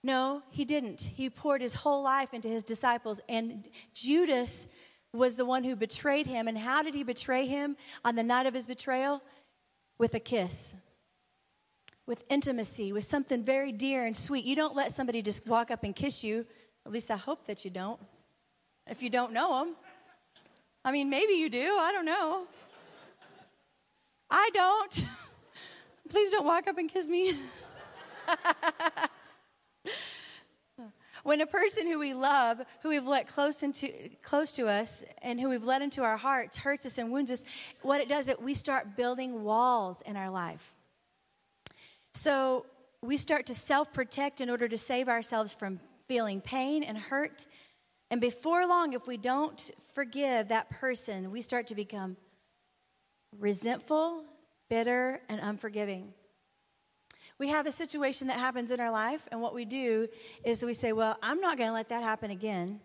No, 0.06 0.44
he 0.52 0.66
didn't. 0.66 1.02
He 1.02 1.32
poured 1.32 1.62
his 1.62 1.74
whole 1.74 2.04
life 2.04 2.36
into 2.36 2.48
his 2.48 2.62
disciples, 2.62 3.20
and 3.28 3.64
Judas 3.96 4.68
was 5.12 5.34
the 5.34 5.46
one 5.46 5.64
who 5.64 5.76
betrayed 5.76 6.28
him. 6.28 6.48
And 6.48 6.56
how 6.56 6.84
did 6.84 6.94
he 6.94 7.02
betray 7.02 7.48
him 7.48 7.76
on 8.04 8.16
the 8.16 8.22
night 8.22 8.46
of 8.46 8.54
his 8.54 8.68
betrayal? 8.68 9.20
With 9.98 10.14
a 10.14 10.20
kiss, 10.20 10.76
with 12.06 12.24
intimacy, 12.30 12.92
with 12.92 13.04
something 13.04 13.44
very 13.44 13.72
dear 13.72 14.06
and 14.06 14.16
sweet. 14.16 14.46
You 14.46 14.56
don't 14.56 14.76
let 14.76 14.96
somebody 14.96 15.24
just 15.24 15.48
walk 15.48 15.72
up 15.72 15.84
and 15.84 15.96
kiss 15.96 16.24
you. 16.24 16.46
At 16.86 16.92
least 16.92 17.10
I 17.10 17.18
hope 17.18 17.48
that 17.48 17.66
you 17.66 17.72
don't. 17.72 18.00
If 18.86 19.02
you 19.02 19.10
don't 19.10 19.34
know 19.34 19.58
them, 19.58 19.76
I 20.84 20.92
mean, 20.92 21.10
maybe 21.10 21.34
you 21.34 21.50
do. 21.50 21.78
I 21.80 21.92
don't 21.92 22.06
know. 22.06 22.46
I 24.30 24.52
don't. 24.54 25.06
Please 26.10 26.30
don't 26.30 26.46
walk 26.46 26.68
up 26.68 26.78
and 26.78 26.92
kiss 26.92 27.08
me. 27.08 27.40
when 31.24 31.42
a 31.42 31.46
person 31.46 31.88
who 31.88 31.98
we 31.98 32.14
love, 32.14 32.62
who 32.82 32.90
we've 32.90 33.08
let 33.08 33.28
close 33.28 33.64
into 33.64 33.92
close 34.22 34.52
to 34.54 34.68
us, 34.68 35.04
and 35.22 35.40
who 35.40 35.50
we've 35.50 35.64
let 35.64 35.82
into 35.82 36.04
our 36.04 36.18
hearts 36.18 36.58
hurts 36.58 36.86
us 36.86 36.98
and 36.98 37.12
wounds 37.12 37.32
us, 37.32 37.44
what 37.82 38.00
it 38.00 38.10
does 38.10 38.28
is 38.28 38.36
we 38.40 38.54
start 38.54 38.96
building 38.96 39.44
walls 39.44 40.04
in 40.06 40.16
our 40.16 40.30
life. 40.30 40.74
So 42.14 42.66
we 43.02 43.18
start 43.18 43.46
to 43.48 43.56
self-protect 43.56 44.42
in 44.42 44.50
order 44.50 44.68
to 44.68 44.78
save 44.78 45.10
ourselves 45.10 45.54
from 45.54 45.80
feeling 46.08 46.42
pain 46.42 46.84
and 46.84 46.98
hurt. 46.98 47.48
And 48.12 48.22
before 48.22 48.68
long, 48.68 48.94
if 48.94 49.08
we 49.08 49.18
don't 49.18 49.72
forgive 49.94 50.50
that 50.50 50.70
person, 50.70 51.32
we 51.32 51.42
start 51.42 51.68
to 51.68 51.76
become 51.76 52.18
resentful, 53.40 54.24
bitter, 54.70 55.22
and 55.28 55.40
unforgiving 55.42 56.14
we 57.40 57.50
have 57.50 57.68
a 57.68 57.72
situation 57.72 58.28
that 58.28 58.40
happens 58.40 58.72
in 58.72 58.80
our 58.80 58.92
life, 58.92 59.22
and 59.32 59.42
what 59.42 59.54
we 59.54 59.66
do 59.66 60.08
is 60.44 60.64
we 60.64 60.74
say, 60.74 60.94
Well, 60.94 61.18
I'm 61.22 61.42
not 61.42 61.58
going 61.58 61.70
to 61.70 61.74
let 61.74 61.90
that 61.90 62.04
happen 62.04 62.32
again. 62.32 62.80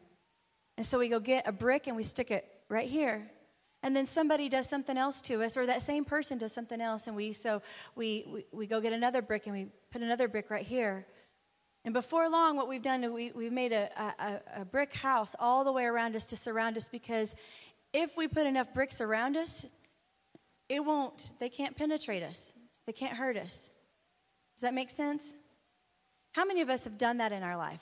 And 0.77 0.87
so 0.87 0.99
we 0.99 1.09
go 1.09 1.21
get 1.21 1.47
a 1.47 1.53
brick 1.53 1.87
and 1.87 1.97
we 1.97 2.03
stick 2.03 2.31
it 2.31 2.47
right 2.69 2.89
here. 2.89 3.31
and 3.83 3.97
then 3.97 4.07
somebody 4.07 4.49
does 4.49 4.69
something 4.69 4.97
else 4.99 5.21
to 5.23 5.43
us 5.43 5.57
or 5.57 5.67
that 5.67 5.83
same 5.83 6.05
person 6.05 6.39
does 6.39 6.53
something 6.53 6.81
else 6.81 7.07
and 7.07 7.17
we 7.17 7.33
so 7.33 7.63
we, 7.97 8.27
we, 8.33 8.45
we 8.53 8.67
go 8.67 8.81
get 8.81 8.93
another 8.93 9.23
brick 9.23 9.47
and 9.47 9.55
we 9.55 9.67
put 9.91 10.03
another 10.03 10.29
brick 10.29 10.51
right 10.51 10.67
here 10.67 11.07
and 11.85 11.95
before 11.95 12.29
long 12.29 12.57
what 12.57 12.69
we've 12.69 12.83
done 12.83 13.13
we, 13.13 13.33
we've 13.33 13.53
made 13.53 13.73
a, 13.73 13.89
a, 14.19 14.61
a 14.61 14.65
brick 14.65 14.93
house 14.93 15.35
all 15.39 15.65
the 15.65 15.73
way 15.73 15.85
around 15.85 16.15
us 16.15 16.27
to 16.27 16.37
surround 16.37 16.77
us 16.77 16.89
because 16.89 17.35
if 17.93 18.17
we 18.17 18.29
put 18.29 18.47
enough 18.47 18.73
bricks 18.75 19.01
around 19.01 19.37
us 19.37 19.65
it 20.69 20.81
won't 20.81 21.33
they 21.41 21.49
can't 21.49 21.77
penetrate 21.77 22.23
us 22.23 22.53
they 22.87 22.93
can't 22.93 23.17
hurt 23.17 23.37
us 23.37 23.70
does 24.61 24.69
that 24.69 24.75
make 24.75 24.91
sense 24.91 25.37
how 26.33 26.45
many 26.45 26.61
of 26.61 26.69
us 26.69 26.85
have 26.85 26.99
done 26.99 27.17
that 27.17 27.33
in 27.33 27.43
our 27.43 27.57
life 27.57 27.81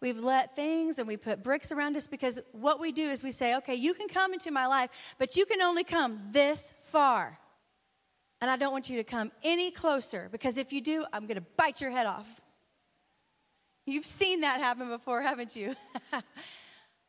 We've 0.00 0.18
let 0.18 0.54
things 0.54 0.98
and 0.98 1.08
we 1.08 1.16
put 1.16 1.42
bricks 1.42 1.72
around 1.72 1.96
us 1.96 2.06
because 2.06 2.38
what 2.52 2.78
we 2.78 2.92
do 2.92 3.10
is 3.10 3.24
we 3.24 3.32
say, 3.32 3.56
okay, 3.56 3.74
you 3.74 3.94
can 3.94 4.08
come 4.08 4.32
into 4.32 4.52
my 4.52 4.66
life, 4.66 4.90
but 5.18 5.36
you 5.36 5.44
can 5.44 5.60
only 5.60 5.82
come 5.82 6.20
this 6.30 6.72
far. 6.84 7.36
And 8.40 8.48
I 8.48 8.56
don't 8.56 8.70
want 8.70 8.88
you 8.88 8.98
to 8.98 9.04
come 9.04 9.32
any 9.42 9.72
closer 9.72 10.28
because 10.30 10.56
if 10.56 10.72
you 10.72 10.80
do, 10.80 11.04
I'm 11.12 11.26
going 11.26 11.36
to 11.36 11.46
bite 11.56 11.80
your 11.80 11.90
head 11.90 12.06
off. 12.06 12.28
You've 13.86 14.06
seen 14.06 14.42
that 14.42 14.60
happen 14.60 14.88
before, 14.88 15.20
haven't 15.22 15.56
you? 15.56 15.74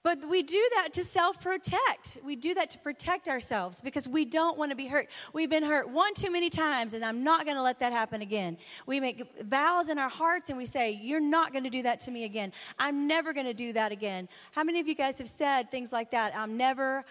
But 0.02 0.30
we 0.30 0.44
do 0.44 0.66
that 0.78 0.94
to 0.94 1.04
self 1.04 1.42
protect. 1.42 2.20
We 2.24 2.38
do 2.38 2.54
that 2.54 2.70
to 2.70 2.80
protect 2.80 3.28
ourselves 3.28 3.82
because 3.82 4.08
we 4.08 4.24
don't 4.24 4.58
want 4.58 4.72
to 4.72 4.76
be 4.76 4.88
hurt. 4.88 5.10
We've 5.34 5.50
been 5.50 5.64
hurt 5.64 5.90
one 5.90 6.14
too 6.14 6.32
many 6.32 6.50
times, 6.50 6.94
and 6.94 7.04
I'm 7.04 7.22
not 7.22 7.44
going 7.44 7.58
to 7.58 7.62
let 7.62 7.80
that 7.82 7.92
happen 7.92 8.22
again. 8.22 8.58
We 8.86 9.02
make 9.02 9.22
vows 9.44 9.90
in 9.90 10.00
our 10.00 10.08
hearts 10.08 10.50
and 10.50 10.58
we 10.58 10.66
say, 10.66 10.98
You're 11.02 11.20
not 11.20 11.52
going 11.52 11.66
to 11.66 11.70
do 11.70 11.84
that 11.84 12.00
to 12.02 12.12
me 12.12 12.24
again. 12.24 12.54
I'm 12.80 13.08
never 13.08 13.34
going 13.34 13.46
to 13.46 13.54
do 13.54 13.74
that 13.74 13.92
again. 13.92 14.30
How 14.54 14.64
many 14.64 14.80
of 14.80 14.88
you 14.88 14.96
guys 14.96 15.18
have 15.18 15.30
said 15.30 15.70
things 15.70 15.92
like 15.92 16.12
that? 16.12 16.34
I'm 16.34 16.56
never, 16.56 17.04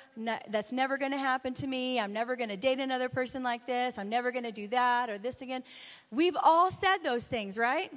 that's 0.48 0.72
never 0.72 0.96
going 0.96 1.12
to 1.12 1.18
happen 1.18 1.52
to 1.54 1.66
me. 1.66 2.00
I'm 2.00 2.14
never 2.14 2.36
going 2.36 2.48
to 2.48 2.56
date 2.56 2.80
another 2.80 3.10
person 3.10 3.42
like 3.42 3.66
this. 3.66 3.98
I'm 3.98 4.08
never 4.08 4.32
going 4.32 4.44
to 4.44 4.52
do 4.52 4.66
that 4.68 5.10
or 5.10 5.18
this 5.18 5.42
again. 5.42 5.62
We've 6.10 6.36
all 6.42 6.70
said 6.70 6.98
those 7.04 7.26
things, 7.26 7.58
right? 7.58 7.92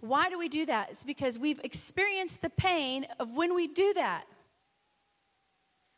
Why 0.00 0.28
do 0.28 0.38
we 0.38 0.48
do 0.48 0.66
that? 0.66 0.90
It's 0.90 1.04
because 1.04 1.38
we've 1.38 1.60
experienced 1.64 2.42
the 2.42 2.50
pain 2.50 3.06
of 3.18 3.32
when 3.32 3.54
we 3.54 3.66
do 3.66 3.94
that. 3.94 4.24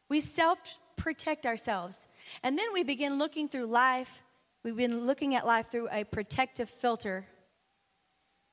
We 0.09 0.21
self 0.21 0.59
protect 0.97 1.47
ourselves. 1.47 2.07
And 2.43 2.59
then 2.59 2.67
we 2.73 2.83
begin 2.83 3.19
looking 3.19 3.49
through 3.49 3.67
life. 3.67 4.23
We've 4.65 4.77
been 4.77 5.07
looking 5.07 5.35
at 5.35 5.47
life 5.47 5.67
through 5.71 5.89
a 5.91 6.05
protective 6.05 6.69
filter. 6.69 7.27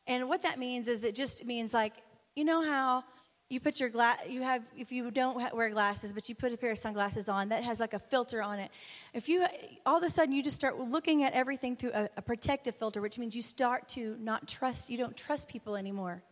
And 0.08 0.30
what 0.30 0.44
that 0.44 0.60
means 0.60 0.88
is 0.88 1.04
it 1.04 1.16
just 1.16 1.46
means 1.46 1.74
like, 1.74 1.94
you 2.36 2.46
know 2.46 2.64
how 2.64 3.04
you 3.50 3.60
put 3.60 3.80
your 3.80 3.90
glass 3.90 4.20
you 4.28 4.42
have 4.42 4.64
if 4.76 4.92
you 4.92 5.12
don't 5.12 5.36
wear 5.54 5.70
glasses 5.70 6.12
but 6.12 6.28
you 6.28 6.34
put 6.34 6.52
a 6.52 6.58
pair 6.58 6.72
of 6.72 6.80
sunglasses 6.80 7.30
on 7.30 7.48
that 7.50 7.64
has 7.64 7.80
like 7.80 7.94
a 7.94 8.00
filter 8.00 8.42
on 8.42 8.58
it. 8.60 8.72
If 9.14 9.30
you 9.30 9.46
all 9.86 9.98
of 9.98 10.04
a 10.04 10.10
sudden 10.10 10.34
you 10.34 10.42
just 10.42 10.56
start 10.56 10.80
looking 10.80 11.24
at 11.24 11.34
everything 11.34 11.76
through 11.76 11.92
a, 11.94 12.10
a 12.18 12.22
protective 12.22 12.76
filter 12.76 13.02
which 13.02 13.20
means 13.20 13.36
you 13.36 13.44
start 13.44 13.88
to 13.90 14.18
not 14.20 14.48
trust 14.48 14.90
you 14.90 14.98
don't 14.98 15.16
trust 15.16 15.48
people 15.48 15.76
anymore. 15.76 16.24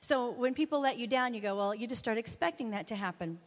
So 0.00 0.30
when 0.30 0.54
people 0.54 0.80
let 0.80 0.96
you 0.96 1.06
down 1.06 1.34
you 1.34 1.40
go 1.40 1.54
well 1.54 1.74
you 1.74 1.86
just 1.86 1.98
start 1.98 2.16
expecting 2.16 2.70
that 2.70 2.86
to 2.86 2.96
happen. 2.96 3.38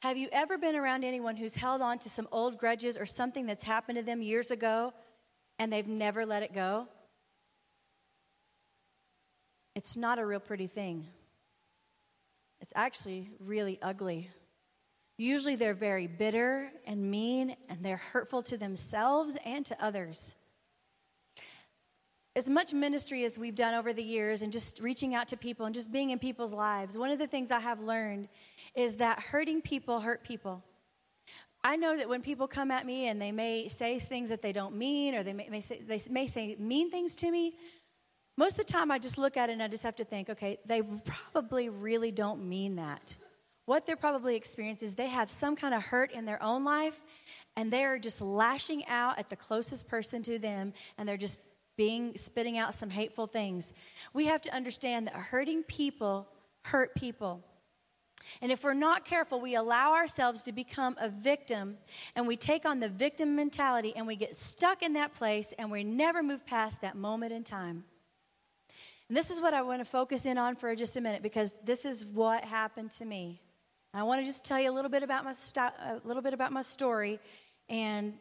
Have 0.00 0.16
you 0.16 0.28
ever 0.32 0.58
been 0.58 0.76
around 0.76 1.04
anyone 1.04 1.36
who's 1.36 1.54
held 1.54 1.82
on 1.82 1.98
to 2.00 2.10
some 2.10 2.28
old 2.32 2.58
grudges 2.58 2.96
or 2.96 3.06
something 3.06 3.46
that's 3.46 3.62
happened 3.62 3.98
to 3.98 4.04
them 4.04 4.22
years 4.22 4.50
ago 4.50 4.92
and 5.60 5.72
they've 5.72 5.88
never 5.88 6.26
let 6.26 6.42
it 6.42 6.52
go 6.52 6.88
it's 9.78 9.96
not 9.96 10.18
a 10.18 10.26
real 10.26 10.40
pretty 10.40 10.66
thing. 10.66 11.06
It's 12.60 12.72
actually 12.74 13.30
really 13.38 13.78
ugly. 13.80 14.28
Usually 15.18 15.54
they're 15.54 15.72
very 15.72 16.08
bitter 16.08 16.72
and 16.84 17.08
mean, 17.08 17.54
and 17.68 17.84
they're 17.84 17.96
hurtful 17.96 18.42
to 18.42 18.56
themselves 18.56 19.36
and 19.44 19.64
to 19.66 19.80
others. 19.80 20.34
As 22.34 22.48
much 22.48 22.72
ministry 22.72 23.24
as 23.24 23.38
we've 23.38 23.54
done 23.54 23.74
over 23.74 23.92
the 23.92 24.02
years 24.02 24.42
and 24.42 24.52
just 24.52 24.80
reaching 24.80 25.14
out 25.14 25.28
to 25.28 25.36
people 25.36 25.66
and 25.66 25.74
just 25.74 25.92
being 25.92 26.10
in 26.10 26.18
people's 26.18 26.52
lives, 26.52 26.98
one 26.98 27.12
of 27.12 27.20
the 27.20 27.28
things 27.28 27.52
I 27.52 27.60
have 27.60 27.80
learned 27.80 28.28
is 28.74 28.96
that 28.96 29.20
hurting 29.20 29.62
people 29.62 30.00
hurt 30.00 30.24
people. 30.24 30.60
I 31.62 31.76
know 31.76 31.96
that 31.96 32.08
when 32.08 32.22
people 32.22 32.48
come 32.48 32.72
at 32.72 32.84
me 32.84 33.06
and 33.06 33.22
they 33.22 33.32
may 33.32 33.68
say 33.68 34.00
things 34.00 34.30
that 34.30 34.42
they 34.42 34.52
don't 34.52 34.74
mean, 34.74 35.14
or 35.14 35.22
they 35.22 35.32
may, 35.32 35.48
may 35.48 35.60
say, 35.60 35.82
they 35.86 36.00
may 36.10 36.26
say 36.26 36.56
mean 36.58 36.90
things 36.90 37.14
to 37.16 37.30
me, 37.30 37.56
most 38.38 38.52
of 38.52 38.66
the 38.66 38.72
time, 38.72 38.92
I 38.92 39.00
just 39.00 39.18
look 39.18 39.36
at 39.36 39.50
it 39.50 39.54
and 39.54 39.62
I 39.62 39.66
just 39.66 39.82
have 39.82 39.96
to 39.96 40.04
think, 40.04 40.30
okay, 40.30 40.60
they 40.64 40.80
probably 40.82 41.70
really 41.70 42.12
don't 42.12 42.48
mean 42.48 42.76
that. 42.76 43.16
What 43.66 43.84
they're 43.84 43.96
probably 43.96 44.36
experiencing 44.36 44.86
is 44.86 44.94
they 44.94 45.08
have 45.08 45.28
some 45.28 45.56
kind 45.56 45.74
of 45.74 45.82
hurt 45.82 46.12
in 46.12 46.24
their 46.24 46.40
own 46.40 46.62
life 46.62 47.00
and 47.56 47.68
they're 47.68 47.98
just 47.98 48.20
lashing 48.20 48.86
out 48.86 49.18
at 49.18 49.28
the 49.28 49.34
closest 49.34 49.88
person 49.88 50.22
to 50.22 50.38
them 50.38 50.72
and 50.96 51.08
they're 51.08 51.16
just 51.16 51.38
being 51.76 52.16
spitting 52.16 52.58
out 52.58 52.76
some 52.76 52.88
hateful 52.88 53.26
things. 53.26 53.72
We 54.14 54.26
have 54.26 54.40
to 54.42 54.54
understand 54.54 55.08
that 55.08 55.14
hurting 55.14 55.64
people 55.64 56.28
hurt 56.62 56.94
people. 56.94 57.42
And 58.40 58.52
if 58.52 58.62
we're 58.62 58.72
not 58.72 59.04
careful, 59.04 59.40
we 59.40 59.56
allow 59.56 59.94
ourselves 59.94 60.44
to 60.44 60.52
become 60.52 60.94
a 61.00 61.08
victim 61.08 61.76
and 62.14 62.24
we 62.24 62.36
take 62.36 62.64
on 62.64 62.78
the 62.78 62.88
victim 62.88 63.34
mentality 63.34 63.94
and 63.96 64.06
we 64.06 64.14
get 64.14 64.36
stuck 64.36 64.84
in 64.84 64.92
that 64.92 65.12
place 65.12 65.52
and 65.58 65.72
we 65.72 65.82
never 65.82 66.22
move 66.22 66.46
past 66.46 66.80
that 66.82 66.96
moment 66.96 67.32
in 67.32 67.42
time. 67.42 67.82
And 69.08 69.16
this 69.16 69.30
is 69.30 69.40
what 69.40 69.54
I 69.54 69.62
want 69.62 69.80
to 69.80 69.86
focus 69.86 70.26
in 70.26 70.36
on 70.36 70.54
for 70.56 70.74
just 70.74 70.96
a 70.96 71.00
minute 71.00 71.22
because 71.22 71.54
this 71.64 71.84
is 71.84 72.04
what 72.04 72.44
happened 72.44 72.92
to 72.92 73.04
me. 73.04 73.40
I 73.94 74.02
want 74.02 74.20
to 74.20 74.26
just 74.26 74.44
tell 74.44 74.60
you 74.60 74.70
a 74.70 74.74
little 74.74 74.90
bit 74.90 75.02
about 75.02 75.24
my 75.24 75.34
a 75.56 76.00
little 76.04 76.22
bit 76.22 76.34
about 76.34 76.52
my 76.52 76.62
story 76.62 77.18
and 77.70 78.12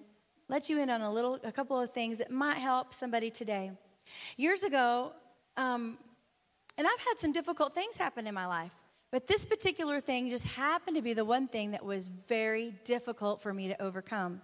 let 0.48 0.70
you 0.70 0.79
in 0.79 0.89
on 0.89 1.01
a 1.01 1.12
little 1.12 1.39
a 1.44 1.51
couple 1.51 1.79
of 1.79 1.91
things 1.91 2.20
that 2.20 2.32
might 2.32 2.58
help 2.58 2.94
somebody 2.94 3.29
today. 3.29 3.72
Years 4.38 4.63
ago, 4.63 5.12
um, 5.58 5.98
and 6.77 6.88
I've 6.88 7.00
had 7.00 7.20
some 7.20 7.34
difficult 7.34 7.74
things 7.74 7.96
happen 7.98 8.25
in 8.25 8.34
my 8.34 8.46
life, 8.46 8.72
but 9.12 9.27
this 9.27 9.46
particular 9.46 10.00
thing 10.00 10.29
just 10.29 10.46
happened 10.46 10.96
to 10.96 11.01
be 11.01 11.13
the 11.13 11.25
one 11.25 11.50
thing 11.50 11.72
that 11.72 11.84
was 11.84 12.10
very 12.29 12.74
difficult 12.86 13.41
for 13.41 13.53
me 13.53 13.67
to 13.67 13.82
overcome. 13.82 14.41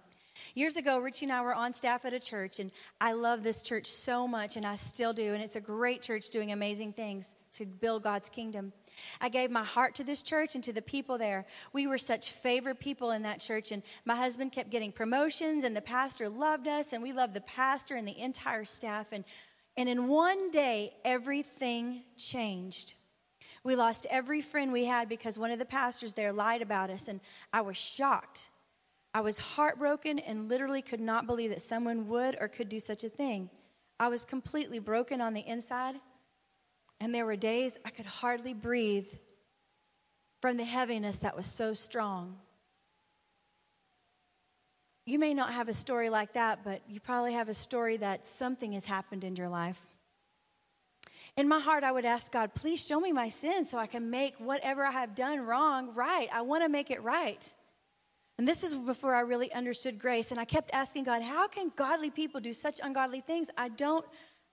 Years 0.54 0.76
ago, 0.76 0.98
Richie 0.98 1.26
and 1.26 1.32
I 1.32 1.42
were 1.42 1.54
on 1.54 1.72
staff 1.72 2.04
at 2.04 2.12
a 2.12 2.20
church, 2.20 2.60
and 2.60 2.70
I 3.00 3.12
love 3.12 3.42
this 3.42 3.62
church 3.62 3.86
so 3.90 4.26
much, 4.26 4.56
and 4.56 4.66
I 4.66 4.76
still 4.76 5.12
do. 5.12 5.34
And 5.34 5.42
it's 5.42 5.56
a 5.56 5.60
great 5.60 6.02
church 6.02 6.28
doing 6.28 6.52
amazing 6.52 6.92
things 6.92 7.28
to 7.54 7.66
build 7.66 8.02
God's 8.02 8.28
kingdom. 8.28 8.72
I 9.20 9.28
gave 9.28 9.50
my 9.50 9.64
heart 9.64 9.94
to 9.96 10.04
this 10.04 10.22
church 10.22 10.54
and 10.54 10.64
to 10.64 10.72
the 10.72 10.82
people 10.82 11.18
there. 11.18 11.46
We 11.72 11.86
were 11.86 11.98
such 11.98 12.30
favored 12.30 12.78
people 12.78 13.12
in 13.12 13.22
that 13.22 13.40
church, 13.40 13.72
and 13.72 13.82
my 14.04 14.16
husband 14.16 14.52
kept 14.52 14.70
getting 14.70 14.92
promotions, 14.92 15.64
and 15.64 15.74
the 15.74 15.80
pastor 15.80 16.28
loved 16.28 16.68
us, 16.68 16.92
and 16.92 17.02
we 17.02 17.12
loved 17.12 17.34
the 17.34 17.40
pastor 17.42 17.96
and 17.96 18.06
the 18.06 18.18
entire 18.18 18.64
staff. 18.64 19.06
And, 19.12 19.24
and 19.76 19.88
in 19.88 20.08
one 20.08 20.50
day, 20.50 20.94
everything 21.04 22.02
changed. 22.16 22.94
We 23.64 23.76
lost 23.76 24.06
every 24.10 24.42
friend 24.42 24.72
we 24.72 24.84
had 24.84 25.08
because 25.08 25.38
one 25.38 25.50
of 25.50 25.58
the 25.58 25.64
pastors 25.64 26.12
there 26.12 26.32
lied 26.32 26.62
about 26.62 26.90
us, 26.90 27.08
and 27.08 27.20
I 27.52 27.62
was 27.62 27.76
shocked. 27.76 28.48
I 29.14 29.20
was 29.20 29.38
heartbroken 29.38 30.18
and 30.18 30.48
literally 30.48 30.82
could 30.82 31.00
not 31.00 31.26
believe 31.26 31.50
that 31.50 31.62
someone 31.62 32.08
would 32.08 32.36
or 32.40 32.48
could 32.48 32.68
do 32.68 32.80
such 32.80 33.04
a 33.04 33.08
thing. 33.08 33.48
I 34.00 34.08
was 34.08 34.24
completely 34.24 34.80
broken 34.80 35.20
on 35.20 35.34
the 35.34 35.46
inside, 35.46 35.94
and 37.00 37.14
there 37.14 37.24
were 37.24 37.36
days 37.36 37.78
I 37.84 37.90
could 37.90 38.06
hardly 38.06 38.52
breathe 38.52 39.06
from 40.42 40.56
the 40.56 40.64
heaviness 40.64 41.18
that 41.18 41.36
was 41.36 41.46
so 41.46 41.72
strong. 41.74 42.36
You 45.06 45.18
may 45.18 45.32
not 45.32 45.52
have 45.52 45.68
a 45.68 45.74
story 45.74 46.10
like 46.10 46.32
that, 46.32 46.64
but 46.64 46.82
you 46.88 46.98
probably 46.98 47.34
have 47.34 47.48
a 47.48 47.54
story 47.54 47.96
that 47.98 48.26
something 48.26 48.72
has 48.72 48.84
happened 48.84 49.22
in 49.22 49.36
your 49.36 49.48
life. 49.48 49.80
In 51.36 51.46
my 51.46 51.60
heart, 51.60 51.84
I 51.84 51.92
would 51.92 52.04
ask 52.04 52.32
God, 52.32 52.52
please 52.54 52.84
show 52.84 52.98
me 52.98 53.12
my 53.12 53.28
sin 53.28 53.64
so 53.64 53.78
I 53.78 53.86
can 53.86 54.10
make 54.10 54.34
whatever 54.38 54.84
I 54.84 54.90
have 54.90 55.14
done 55.14 55.40
wrong 55.40 55.94
right. 55.94 56.28
I 56.32 56.42
want 56.42 56.64
to 56.64 56.68
make 56.68 56.90
it 56.90 57.02
right. 57.02 57.46
And 58.38 58.48
this 58.48 58.64
is 58.64 58.74
before 58.74 59.14
I 59.14 59.20
really 59.20 59.52
understood 59.52 59.98
grace. 59.98 60.30
And 60.30 60.40
I 60.40 60.44
kept 60.44 60.70
asking 60.72 61.04
God, 61.04 61.22
how 61.22 61.46
can 61.46 61.70
godly 61.76 62.10
people 62.10 62.40
do 62.40 62.52
such 62.52 62.80
ungodly 62.82 63.20
things? 63.20 63.46
I 63.56 63.68
don't, 63.68 64.04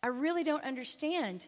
I 0.03 0.07
really 0.07 0.43
don't 0.43 0.63
understand. 0.63 1.47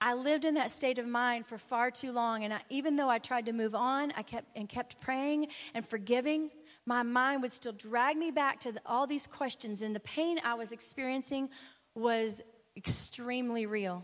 I 0.00 0.14
lived 0.14 0.44
in 0.44 0.54
that 0.54 0.70
state 0.70 0.98
of 0.98 1.06
mind 1.06 1.46
for 1.46 1.58
far 1.58 1.90
too 1.90 2.10
long. 2.10 2.44
And 2.44 2.54
I, 2.54 2.60
even 2.70 2.96
though 2.96 3.08
I 3.08 3.18
tried 3.18 3.46
to 3.46 3.52
move 3.52 3.74
on, 3.74 4.12
I 4.16 4.22
kept 4.22 4.48
and 4.56 4.68
kept 4.68 5.00
praying 5.00 5.48
and 5.74 5.86
forgiving, 5.86 6.50
my 6.86 7.02
mind 7.02 7.42
would 7.42 7.52
still 7.52 7.72
drag 7.72 8.16
me 8.16 8.30
back 8.30 8.58
to 8.60 8.72
the, 8.72 8.80
all 8.86 9.06
these 9.06 9.26
questions. 9.26 9.82
And 9.82 9.94
the 9.94 10.00
pain 10.00 10.40
I 10.42 10.54
was 10.54 10.72
experiencing 10.72 11.50
was 11.94 12.40
extremely 12.76 13.66
real. 13.66 14.02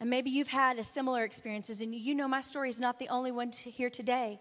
And 0.00 0.08
maybe 0.08 0.30
you've 0.30 0.48
had 0.48 0.78
a 0.78 0.84
similar 0.84 1.24
experiences, 1.24 1.80
and 1.80 1.94
you 1.94 2.14
know 2.14 2.28
my 2.28 2.40
story 2.40 2.68
is 2.68 2.80
not 2.80 2.98
the 2.98 3.08
only 3.08 3.32
one 3.32 3.50
to 3.50 3.70
here 3.70 3.90
today. 3.90 4.40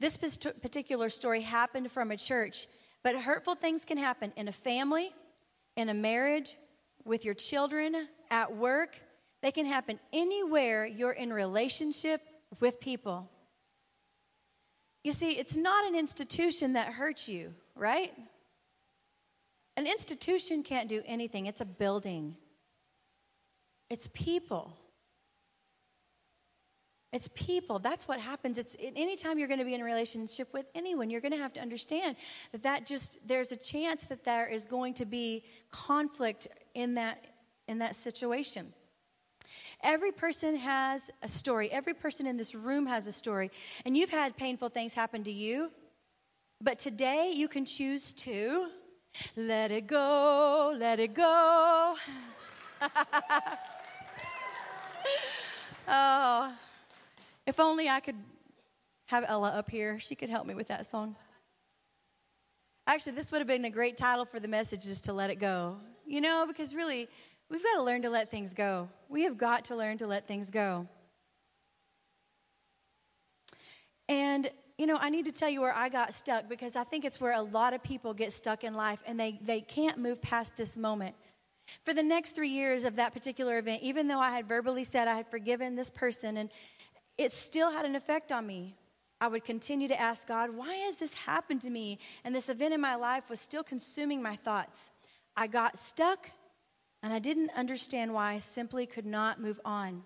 This 0.00 0.16
particular 0.16 1.08
story 1.08 1.40
happened 1.40 1.90
from 1.90 2.10
a 2.10 2.16
church, 2.16 2.66
but 3.02 3.16
hurtful 3.16 3.54
things 3.54 3.84
can 3.84 3.98
happen 3.98 4.32
in 4.36 4.48
a 4.48 4.52
family, 4.52 5.12
in 5.76 5.88
a 5.88 5.94
marriage, 5.94 6.56
with 7.04 7.24
your 7.24 7.34
children, 7.34 8.08
at 8.30 8.54
work. 8.54 8.98
They 9.40 9.52
can 9.52 9.66
happen 9.66 9.98
anywhere 10.12 10.86
you're 10.86 11.12
in 11.12 11.32
relationship 11.32 12.20
with 12.60 12.80
people. 12.80 13.28
You 15.04 15.12
see, 15.12 15.30
it's 15.32 15.56
not 15.56 15.86
an 15.86 15.94
institution 15.94 16.72
that 16.72 16.92
hurts 16.92 17.28
you, 17.28 17.54
right? 17.74 18.12
An 19.76 19.86
institution 19.86 20.62
can't 20.64 20.88
do 20.88 21.02
anything, 21.06 21.46
it's 21.46 21.60
a 21.60 21.64
building, 21.64 22.36
it's 23.88 24.08
people. 24.12 24.76
It's 27.12 27.28
people. 27.34 27.78
That's 27.78 28.06
what 28.06 28.20
happens. 28.20 28.58
It's 28.58 28.76
anytime 28.80 29.38
you're 29.38 29.48
going 29.48 29.60
to 29.60 29.64
be 29.64 29.74
in 29.74 29.80
a 29.80 29.84
relationship 29.84 30.52
with 30.52 30.66
anyone, 30.74 31.08
you're 31.08 31.22
going 31.22 31.32
to 31.32 31.38
have 31.38 31.54
to 31.54 31.60
understand 31.60 32.16
that 32.52 32.62
that 32.62 32.84
just 32.84 33.18
there's 33.26 33.50
a 33.50 33.56
chance 33.56 34.04
that 34.06 34.24
there 34.24 34.46
is 34.46 34.66
going 34.66 34.92
to 34.94 35.06
be 35.06 35.42
conflict 35.70 36.48
in 36.74 36.94
that 36.94 37.24
in 37.66 37.78
that 37.78 37.96
situation. 37.96 38.74
Every 39.82 40.12
person 40.12 40.56
has 40.56 41.10
a 41.22 41.28
story. 41.28 41.70
Every 41.70 41.94
person 41.94 42.26
in 42.26 42.36
this 42.36 42.54
room 42.54 42.84
has 42.86 43.06
a 43.06 43.12
story. 43.12 43.50
And 43.84 43.96
you've 43.96 44.10
had 44.10 44.36
painful 44.36 44.68
things 44.68 44.92
happen 44.92 45.24
to 45.24 45.30
you. 45.30 45.70
But 46.60 46.78
today 46.80 47.30
you 47.34 47.46
can 47.46 47.64
choose 47.64 48.12
to 48.14 48.66
let 49.36 49.70
it 49.70 49.86
go, 49.86 50.74
let 50.76 50.98
it 50.98 51.14
go. 51.14 51.94
oh, 55.88 56.52
if 57.48 57.58
only 57.58 57.88
I 57.88 57.98
could 57.98 58.14
have 59.06 59.24
Ella 59.26 59.48
up 59.48 59.70
here. 59.70 59.98
She 59.98 60.14
could 60.14 60.28
help 60.28 60.46
me 60.46 60.54
with 60.54 60.68
that 60.68 60.86
song. 60.86 61.16
Actually, 62.86 63.14
this 63.14 63.32
would 63.32 63.38
have 63.38 63.48
been 63.48 63.64
a 63.64 63.70
great 63.70 63.96
title 63.96 64.26
for 64.26 64.38
the 64.38 64.46
message 64.46 64.86
is 64.86 65.00
to 65.00 65.14
let 65.14 65.30
it 65.30 65.36
go. 65.36 65.76
You 66.06 66.20
know, 66.20 66.44
because 66.46 66.74
really, 66.74 67.08
we've 67.50 67.62
got 67.62 67.76
to 67.76 67.82
learn 67.82 68.02
to 68.02 68.10
let 68.10 68.30
things 68.30 68.52
go. 68.52 68.86
We 69.08 69.22
have 69.22 69.38
got 69.38 69.64
to 69.66 69.76
learn 69.76 69.96
to 69.98 70.06
let 70.06 70.28
things 70.28 70.50
go. 70.50 70.86
And, 74.10 74.50
you 74.76 74.86
know, 74.86 74.98
I 75.00 75.08
need 75.08 75.24
to 75.24 75.32
tell 75.32 75.48
you 75.48 75.62
where 75.62 75.74
I 75.74 75.88
got 75.88 76.12
stuck 76.12 76.50
because 76.50 76.76
I 76.76 76.84
think 76.84 77.06
it's 77.06 77.18
where 77.18 77.32
a 77.32 77.42
lot 77.42 77.72
of 77.72 77.82
people 77.82 78.12
get 78.12 78.34
stuck 78.34 78.62
in 78.62 78.74
life 78.74 79.00
and 79.06 79.18
they, 79.18 79.40
they 79.42 79.62
can't 79.62 79.96
move 79.96 80.20
past 80.20 80.52
this 80.58 80.76
moment. 80.76 81.14
For 81.84 81.94
the 81.94 82.02
next 82.02 82.34
three 82.34 82.50
years 82.50 82.84
of 82.84 82.96
that 82.96 83.14
particular 83.14 83.58
event, 83.58 83.82
even 83.82 84.06
though 84.06 84.20
I 84.20 84.30
had 84.30 84.46
verbally 84.46 84.84
said 84.84 85.08
I 85.08 85.16
had 85.16 85.26
forgiven 85.30 85.76
this 85.76 85.90
person 85.90 86.38
and 86.38 86.50
it 87.18 87.32
still 87.32 87.70
had 87.70 87.84
an 87.84 87.96
effect 87.96 88.32
on 88.32 88.46
me. 88.46 88.76
I 89.20 89.26
would 89.26 89.44
continue 89.44 89.88
to 89.88 90.00
ask 90.00 90.28
God, 90.28 90.54
why 90.54 90.74
has 90.74 90.96
this 90.96 91.12
happened 91.12 91.62
to 91.62 91.70
me? 91.70 91.98
And 92.24 92.32
this 92.32 92.48
event 92.48 92.72
in 92.72 92.80
my 92.80 92.94
life 92.94 93.28
was 93.28 93.40
still 93.40 93.64
consuming 93.64 94.22
my 94.22 94.36
thoughts. 94.36 94.92
I 95.36 95.48
got 95.48 95.78
stuck 95.78 96.30
and 97.02 97.12
I 97.12 97.18
didn't 97.18 97.50
understand 97.56 98.14
why 98.14 98.34
I 98.34 98.38
simply 98.38 98.86
could 98.86 99.06
not 99.06 99.40
move 99.40 99.60
on. 99.64 100.02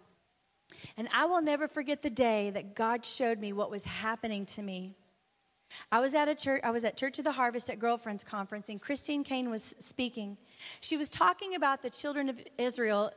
And 0.96 1.08
I 1.12 1.26
will 1.26 1.42
never 1.42 1.68
forget 1.68 2.00
the 2.00 2.10
day 2.10 2.50
that 2.50 2.74
God 2.74 3.04
showed 3.04 3.38
me 3.38 3.52
what 3.52 3.70
was 3.70 3.84
happening 3.84 4.46
to 4.46 4.62
me. 4.62 4.94
I 5.90 6.00
was 6.00 6.14
at 6.14 6.28
a 6.28 6.34
church, 6.34 6.60
I 6.64 6.70
was 6.70 6.84
at 6.84 6.96
Church 6.96 7.18
of 7.18 7.24
the 7.24 7.32
Harvest 7.32 7.70
at 7.70 7.78
Girlfriends 7.78 8.24
Conference, 8.24 8.68
and 8.68 8.80
Christine 8.80 9.24
Caine 9.24 9.50
was 9.50 9.74
speaking. 9.78 10.36
She 10.80 10.96
was 10.96 11.08
talking 11.08 11.54
about 11.54 11.82
the 11.82 11.90
children 11.90 12.28
of 12.28 12.40
Israel 12.58 13.10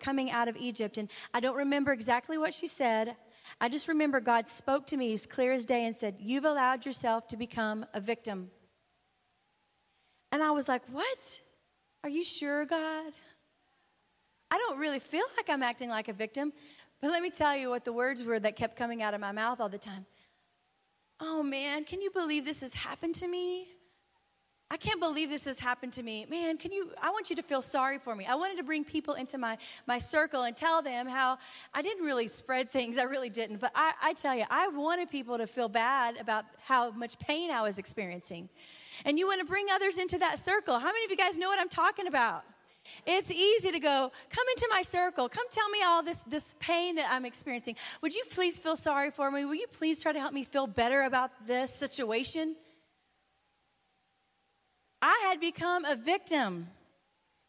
coming 0.00 0.30
out 0.30 0.48
of 0.48 0.56
Egypt, 0.56 0.98
and 0.98 1.08
I 1.32 1.40
don't 1.40 1.56
remember 1.56 1.92
exactly 1.92 2.38
what 2.38 2.54
she 2.54 2.66
said. 2.66 3.16
I 3.60 3.68
just 3.68 3.88
remember 3.88 4.20
God 4.20 4.48
spoke 4.48 4.86
to 4.88 4.96
me 4.96 5.12
as 5.12 5.26
clear 5.26 5.52
as 5.52 5.64
day 5.64 5.86
and 5.86 5.96
said, 5.96 6.16
You've 6.18 6.44
allowed 6.44 6.86
yourself 6.86 7.28
to 7.28 7.36
become 7.36 7.86
a 7.94 8.00
victim. 8.00 8.50
And 10.32 10.42
I 10.42 10.50
was 10.50 10.68
like, 10.68 10.82
What? 10.90 11.40
Are 12.02 12.10
you 12.10 12.24
sure, 12.24 12.66
God? 12.66 13.12
I 14.50 14.58
don't 14.58 14.78
really 14.78 14.98
feel 14.98 15.24
like 15.36 15.48
I'm 15.48 15.62
acting 15.62 15.88
like 15.88 16.08
a 16.08 16.12
victim. 16.12 16.52
But 17.00 17.10
let 17.10 17.22
me 17.22 17.30
tell 17.30 17.56
you 17.56 17.70
what 17.70 17.84
the 17.84 17.92
words 17.92 18.22
were 18.22 18.38
that 18.40 18.56
kept 18.56 18.76
coming 18.76 19.02
out 19.02 19.14
of 19.14 19.20
my 19.20 19.32
mouth 19.32 19.60
all 19.60 19.68
the 19.68 19.78
time. 19.78 20.06
Oh 21.20 21.42
man, 21.42 21.84
can 21.84 22.00
you 22.00 22.10
believe 22.10 22.44
this 22.44 22.60
has 22.60 22.74
happened 22.74 23.14
to 23.16 23.28
me? 23.28 23.68
I 24.70 24.76
can't 24.76 24.98
believe 24.98 25.30
this 25.30 25.44
has 25.44 25.58
happened 25.58 25.92
to 25.92 26.02
me. 26.02 26.26
Man, 26.28 26.56
can 26.56 26.72
you 26.72 26.90
I 27.00 27.10
want 27.10 27.30
you 27.30 27.36
to 27.36 27.42
feel 27.42 27.62
sorry 27.62 27.98
for 27.98 28.16
me. 28.16 28.26
I 28.26 28.34
wanted 28.34 28.56
to 28.56 28.62
bring 28.62 28.82
people 28.82 29.14
into 29.14 29.38
my 29.38 29.56
my 29.86 29.98
circle 29.98 30.42
and 30.42 30.56
tell 30.56 30.82
them 30.82 31.06
how 31.06 31.38
I 31.72 31.82
didn't 31.82 32.04
really 32.04 32.26
spread 32.26 32.72
things. 32.72 32.98
I 32.98 33.02
really 33.02 33.28
didn't. 33.28 33.60
But 33.60 33.72
I, 33.74 33.92
I 34.02 34.12
tell 34.14 34.34
you, 34.34 34.44
I 34.50 34.68
wanted 34.68 35.10
people 35.10 35.38
to 35.38 35.46
feel 35.46 35.68
bad 35.68 36.16
about 36.16 36.46
how 36.64 36.90
much 36.90 37.18
pain 37.18 37.50
I 37.50 37.62
was 37.62 37.78
experiencing. 37.78 38.48
And 39.04 39.18
you 39.18 39.26
want 39.26 39.40
to 39.40 39.46
bring 39.46 39.66
others 39.70 39.98
into 39.98 40.18
that 40.18 40.38
circle. 40.38 40.78
How 40.78 40.86
many 40.86 41.04
of 41.04 41.10
you 41.10 41.16
guys 41.16 41.36
know 41.36 41.48
what 41.48 41.58
I'm 41.58 41.68
talking 41.68 42.06
about? 42.06 42.44
It's 43.06 43.30
easy 43.30 43.70
to 43.70 43.78
go, 43.78 44.12
come 44.30 44.46
into 44.54 44.68
my 44.70 44.82
circle. 44.82 45.28
Come 45.28 45.46
tell 45.50 45.68
me 45.68 45.82
all 45.82 46.02
this, 46.02 46.20
this 46.26 46.54
pain 46.58 46.94
that 46.96 47.10
I'm 47.10 47.24
experiencing. 47.24 47.76
Would 48.02 48.14
you 48.14 48.24
please 48.30 48.58
feel 48.58 48.76
sorry 48.76 49.10
for 49.10 49.30
me? 49.30 49.44
Will 49.44 49.54
you 49.54 49.66
please 49.66 50.02
try 50.02 50.12
to 50.12 50.20
help 50.20 50.32
me 50.32 50.44
feel 50.44 50.66
better 50.66 51.02
about 51.02 51.30
this 51.46 51.74
situation? 51.74 52.56
I 55.02 55.26
had 55.28 55.40
become 55.40 55.84
a 55.84 55.96
victim. 55.96 56.68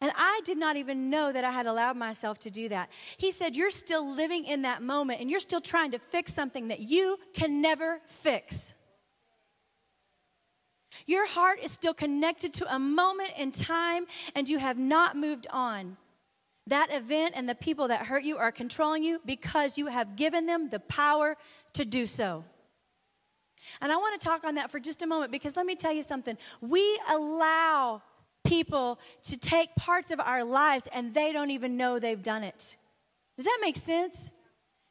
And 0.01 0.11
I 0.15 0.41
did 0.43 0.57
not 0.57 0.75
even 0.75 1.09
know 1.09 1.31
that 1.31 1.45
I 1.45 1.51
had 1.51 1.67
allowed 1.67 1.95
myself 1.95 2.37
to 2.39 2.51
do 2.51 2.67
that. 2.69 2.89
He 3.17 3.31
said, 3.31 3.55
You're 3.55 3.71
still 3.71 4.13
living 4.13 4.45
in 4.45 4.63
that 4.63 4.81
moment 4.81 5.21
and 5.21 5.31
you're 5.31 5.39
still 5.39 5.61
trying 5.61 5.91
to 5.91 5.99
fix 5.99 6.33
something 6.33 6.67
that 6.67 6.81
you 6.81 7.17
can 7.33 7.61
never 7.61 8.01
fix. 8.05 8.73
Your 11.07 11.27
heart 11.27 11.59
is 11.61 11.71
still 11.71 11.93
connected 11.93 12.53
to 12.55 12.75
a 12.75 12.79
moment 12.79 13.31
in 13.37 13.51
time 13.51 14.05
and 14.33 14.49
you 14.49 14.57
have 14.57 14.77
not 14.77 15.15
moved 15.15 15.47
on. 15.51 15.97
That 16.67 16.89
event 16.91 17.33
and 17.35 17.47
the 17.47 17.53
people 17.53 17.87
that 17.89 18.05
hurt 18.05 18.23
you 18.23 18.37
are 18.37 18.51
controlling 18.51 19.03
you 19.03 19.19
because 19.25 19.77
you 19.77 19.85
have 19.85 20.15
given 20.15 20.47
them 20.47 20.69
the 20.69 20.79
power 20.79 21.37
to 21.73 21.85
do 21.85 22.07
so. 22.07 22.43
And 23.81 23.91
I 23.91 23.97
want 23.97 24.19
to 24.19 24.27
talk 24.27 24.43
on 24.43 24.55
that 24.55 24.71
for 24.71 24.79
just 24.79 25.03
a 25.03 25.07
moment 25.07 25.31
because 25.31 25.55
let 25.55 25.65
me 25.65 25.75
tell 25.75 25.93
you 25.93 26.03
something. 26.03 26.37
We 26.61 26.99
allow 27.09 28.01
people 28.45 28.99
to 29.23 29.37
take 29.37 29.75
parts 29.75 30.11
of 30.11 30.19
our 30.19 30.43
lives 30.43 30.87
and 30.91 31.13
they 31.13 31.31
don't 31.31 31.51
even 31.51 31.77
know 31.77 31.99
they've 31.99 32.21
done 32.21 32.43
it. 32.43 32.77
Does 33.37 33.45
that 33.45 33.59
make 33.61 33.77
sense? 33.77 34.31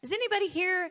Is 0.03 0.13
anybody 0.13 0.49
here 0.49 0.91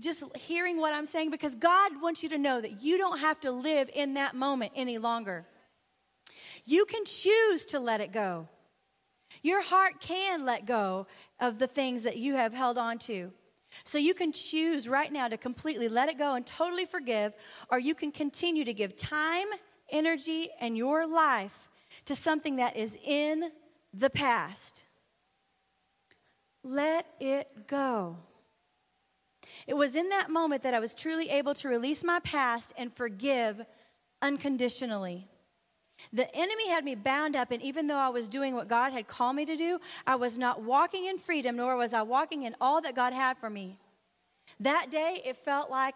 just 0.00 0.22
hearing 0.34 0.78
what 0.78 0.94
I'm 0.94 1.06
saying? 1.06 1.30
Because 1.30 1.54
God 1.54 2.00
wants 2.00 2.22
you 2.22 2.28
to 2.30 2.38
know 2.38 2.60
that 2.60 2.82
you 2.82 2.98
don't 2.98 3.18
have 3.18 3.40
to 3.40 3.50
live 3.50 3.90
in 3.94 4.14
that 4.14 4.34
moment 4.34 4.72
any 4.74 4.98
longer. 4.98 5.46
You 6.64 6.84
can 6.84 7.04
choose 7.04 7.66
to 7.66 7.78
let 7.78 8.00
it 8.00 8.12
go. 8.12 8.48
Your 9.42 9.62
heart 9.62 10.00
can 10.00 10.44
let 10.44 10.66
go 10.66 11.06
of 11.40 11.58
the 11.58 11.66
things 11.66 12.02
that 12.04 12.16
you 12.16 12.34
have 12.34 12.52
held 12.52 12.78
on 12.78 12.98
to. 13.00 13.32
So 13.84 13.98
you 13.98 14.14
can 14.14 14.32
choose 14.32 14.88
right 14.88 15.10
now 15.10 15.28
to 15.28 15.36
completely 15.36 15.88
let 15.88 16.08
it 16.08 16.18
go 16.18 16.34
and 16.34 16.44
totally 16.44 16.84
forgive, 16.84 17.32
or 17.70 17.78
you 17.78 17.94
can 17.94 18.12
continue 18.12 18.64
to 18.64 18.74
give 18.74 18.96
time, 18.96 19.46
energy, 19.90 20.50
and 20.60 20.76
your 20.76 21.06
life 21.06 21.70
to 22.04 22.14
something 22.14 22.56
that 22.56 22.76
is 22.76 22.96
in 23.04 23.50
the 23.94 24.10
past. 24.10 24.84
Let 26.62 27.06
it 27.18 27.66
go. 27.66 28.16
It 29.66 29.74
was 29.74 29.96
in 29.96 30.08
that 30.08 30.30
moment 30.30 30.62
that 30.62 30.74
I 30.74 30.80
was 30.80 30.94
truly 30.94 31.28
able 31.30 31.54
to 31.54 31.68
release 31.68 32.02
my 32.02 32.20
past 32.20 32.72
and 32.76 32.92
forgive 32.92 33.60
unconditionally. 34.20 35.26
The 36.12 36.34
enemy 36.34 36.68
had 36.68 36.84
me 36.84 36.94
bound 36.94 37.36
up, 37.36 37.52
and 37.52 37.62
even 37.62 37.86
though 37.86 37.96
I 37.96 38.08
was 38.08 38.28
doing 38.28 38.54
what 38.54 38.68
God 38.68 38.92
had 38.92 39.06
called 39.06 39.36
me 39.36 39.44
to 39.44 39.56
do, 39.56 39.78
I 40.06 40.16
was 40.16 40.36
not 40.36 40.62
walking 40.62 41.06
in 41.06 41.18
freedom, 41.18 41.56
nor 41.56 41.76
was 41.76 41.94
I 41.94 42.02
walking 42.02 42.42
in 42.42 42.56
all 42.60 42.80
that 42.82 42.96
God 42.96 43.12
had 43.12 43.38
for 43.38 43.48
me. 43.48 43.78
That 44.60 44.90
day, 44.90 45.22
it 45.24 45.36
felt 45.36 45.70
like 45.70 45.94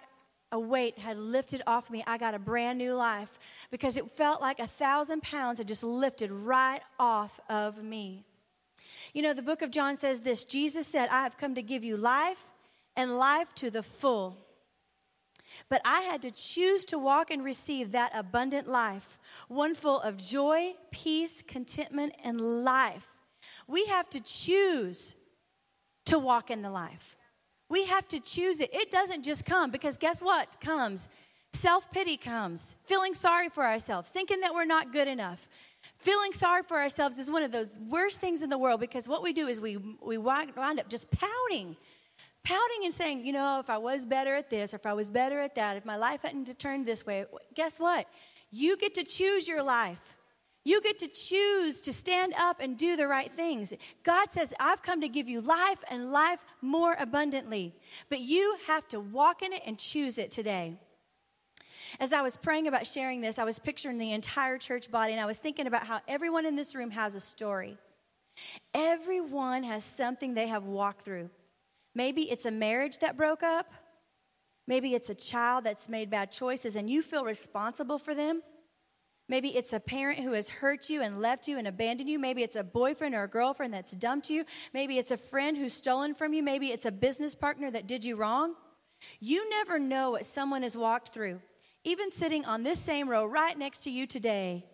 a 0.53 0.59
weight 0.59 0.99
had 0.99 1.19
lifted 1.19 1.63
off 1.67 1.91
me. 1.91 2.05
I 2.07 2.19
got 2.19 2.35
a 2.35 2.39
brand 2.39 2.79
new 2.79 2.95
life 2.95 3.39
because 3.71 3.97
it 3.97 4.11
felt 4.13 4.41
like 4.41 4.61
a 4.61 4.67
thousand 4.67 5.23
pounds 5.23 5.59
had 5.59 5.67
just 5.67 5.83
lifted 5.83 6.31
right 6.31 6.83
off 6.99 7.41
of 7.49 7.83
me. 7.83 8.25
You 9.13 9.23
know, 9.23 9.35
the 9.35 9.43
book 9.43 9.63
of 9.63 9.71
John 9.71 9.97
says 9.97 10.21
this 10.21 10.45
Jesus 10.45 10.87
said, 10.87 11.09
I 11.09 11.23
have 11.23 11.37
come 11.37 11.55
to 11.57 11.63
give 11.63 11.83
you 11.83 11.97
life 11.97 12.39
and 12.97 13.19
life 13.19 13.55
to 13.57 13.71
the 13.71 13.83
full. 13.83 14.39
But 15.69 15.81
I 15.85 16.03
had 16.03 16.23
to 16.23 16.31
choose 16.31 16.85
to 16.87 16.99
walk 16.99 17.31
and 17.31 17.45
receive 17.45 17.93
that 17.93 18.13
abundant 18.15 18.69
life, 18.69 19.19
one 19.49 19.75
full 19.75 20.01
of 20.01 20.17
joy, 20.17 20.75
peace, 20.91 21.43
contentment, 21.47 22.15
and 22.23 22.65
life. 22.65 23.07
We 23.67 23.87
have 23.87 24.09
to 24.11 24.21
choose 24.21 25.15
to 26.07 26.19
walk 26.19 26.51
in 26.51 26.63
the 26.63 26.71
life. 26.71 27.17
We 27.69 27.85
have 27.87 28.07
to 28.09 28.21
choose 28.21 28.61
it. 28.61 28.73
It 28.73 28.91
doesn't 28.91 29.23
just 29.23 29.45
come 29.45 29.71
because 29.71 29.97
guess 29.97 30.23
what 30.23 30.61
comes? 30.61 31.09
Self 31.53 31.91
pity 31.91 32.17
comes, 32.17 32.77
feeling 32.85 33.15
sorry 33.15 33.49
for 33.49 33.65
ourselves, 33.65 34.11
thinking 34.11 34.41
that 34.41 34.55
we're 34.55 34.67
not 34.67 34.93
good 34.93 35.09
enough. 35.09 35.49
Feeling 35.99 36.33
sorry 36.33 36.63
for 36.63 36.79
ourselves 36.79 37.19
is 37.19 37.31
one 37.31 37.43
of 37.43 37.51
those 37.51 37.71
worst 37.89 38.21
things 38.21 38.43
in 38.43 38.51
the 38.51 38.59
world 38.59 38.81
because 38.81 39.09
what 39.09 39.23
we 39.23 39.33
do 39.33 39.49
is 39.49 39.61
we, 39.61 39.79
we 40.05 40.19
wind 40.19 40.53
up 40.57 40.89
just 40.89 41.11
pouting 41.11 41.77
pouting 42.47 42.85
and 42.85 42.95
saying, 42.95 43.27
you 43.27 43.33
know, 43.33 43.59
if 43.59 43.69
I 43.69 43.77
was 43.77 44.07
better 44.07 44.37
at 44.37 44.49
this 44.49 44.73
or 44.73 44.77
if 44.77 44.87
I 44.87 44.93
was 44.93 45.11
better 45.11 45.41
at 45.41 45.57
that, 45.57 45.77
if 45.77 45.85
my 45.85 45.97
life 45.97 46.23
hadn't 46.23 46.57
turned 46.61 46.87
this 46.87 47.05
way, 47.05 47.25
guess 47.55 47.81
what? 47.81 48.07
You 48.53 48.77
get 48.77 48.95
to 48.95 49.03
choose 49.03 49.49
your 49.49 49.65
life. 49.65 50.15
You 50.65 50.81
get 50.81 50.97
to 50.99 51.09
choose 51.09 51.81
to 51.81 51.93
stand 51.93 52.35
up 52.39 52.59
and 52.61 52.79
do 52.79 52.97
the 52.97 53.09
right 53.09 53.31
things. 53.33 53.73
God 54.05 54.31
says, 54.31 54.55
I've 54.61 54.81
come 54.81 55.01
to 55.01 55.09
give 55.09 55.29
you 55.29 55.41
life 55.41 55.79
and 55.91 56.13
life 56.13 56.39
more 56.63 56.95
abundantly. 57.01 57.75
But 58.11 58.21
you 58.21 58.57
have 58.69 58.87
to 58.89 59.01
walk 59.01 59.43
in 59.43 59.53
it 59.53 59.63
and 59.67 59.77
choose 59.77 60.17
it 60.17 60.31
today. 60.31 60.77
As 61.99 62.13
I 62.13 62.23
was 62.23 62.37
praying 62.37 62.69
about 62.69 62.87
sharing 62.87 63.21
this, 63.21 63.41
I 63.41 63.45
was 63.45 63.59
picturing 63.59 63.99
the 63.99 64.13
entire 64.13 64.57
church 64.57 64.89
body 64.89 65.13
and 65.13 65.21
I 65.21 65.27
was 65.27 65.39
thinking 65.39 65.67
about 65.67 65.85
how 65.85 66.01
everyone 66.07 66.47
in 66.47 66.55
this 66.55 66.77
room 66.77 66.91
has 66.91 67.17
a 67.17 67.21
story. 67.21 67.77
Everyone 68.73 69.65
has 69.65 69.85
something 69.85 70.35
they 70.35 70.47
have 70.47 70.65
walked 70.65 71.05
through. 71.05 71.29
Maybe 71.97 72.31
it's 72.31 72.45
a 72.45 72.51
marriage 72.51 72.99
that 72.99 73.17
broke 73.17 73.43
up. 73.43 73.73
Maybe 74.69 74.95
it's 74.95 75.09
a 75.09 75.15
child 75.15 75.65
that's 75.65 75.89
made 75.89 76.11
bad 76.11 76.31
choices 76.31 76.77
and 76.77 76.91
you 76.91 77.01
feel 77.01 77.25
responsible 77.25 77.99
for 77.99 78.15
them. 78.15 78.43
Maybe 79.31 79.57
it's 79.57 79.73
a 79.73 79.81
parent 79.81 80.21
who 80.21 80.33
has 80.33 80.47
hurt 80.47 80.91
you 80.91 81.01
and 81.01 81.23
left 81.23 81.49
you 81.49 81.57
and 81.57 81.67
abandoned 81.67 82.11
you. 82.11 82.19
Maybe 82.19 82.43
it's 82.43 82.55
a 82.55 82.63
boyfriend 82.63 83.15
or 83.15 83.23
a 83.23 83.29
girlfriend 83.29 83.73
that's 83.73 83.93
dumped 83.93 84.29
you. 84.29 84.45
Maybe 84.75 84.99
it's 84.99 85.11
a 85.11 85.17
friend 85.17 85.57
who's 85.57 85.73
stolen 85.73 86.15
from 86.15 86.35
you. 86.35 86.43
Maybe 86.43 86.71
it's 86.71 86.85
a 86.85 86.93
business 86.93 87.35
partner 87.35 87.71
that 87.71 87.87
did 87.87 88.05
you 88.05 88.17
wrong. 88.17 88.57
You 89.19 89.49
never 89.49 89.79
know 89.79 90.11
what 90.11 90.27
someone 90.27 90.65
has 90.65 90.77
walked 90.77 91.15
through. 91.15 91.41
Even 91.83 92.13
sitting 92.13 92.45
on 92.45 92.63
this 92.63 92.79
same 92.79 93.09
row 93.09 93.25
right 93.25 93.59
next 93.59 93.85
to 93.85 93.91
you 93.91 94.07
today, 94.07 94.67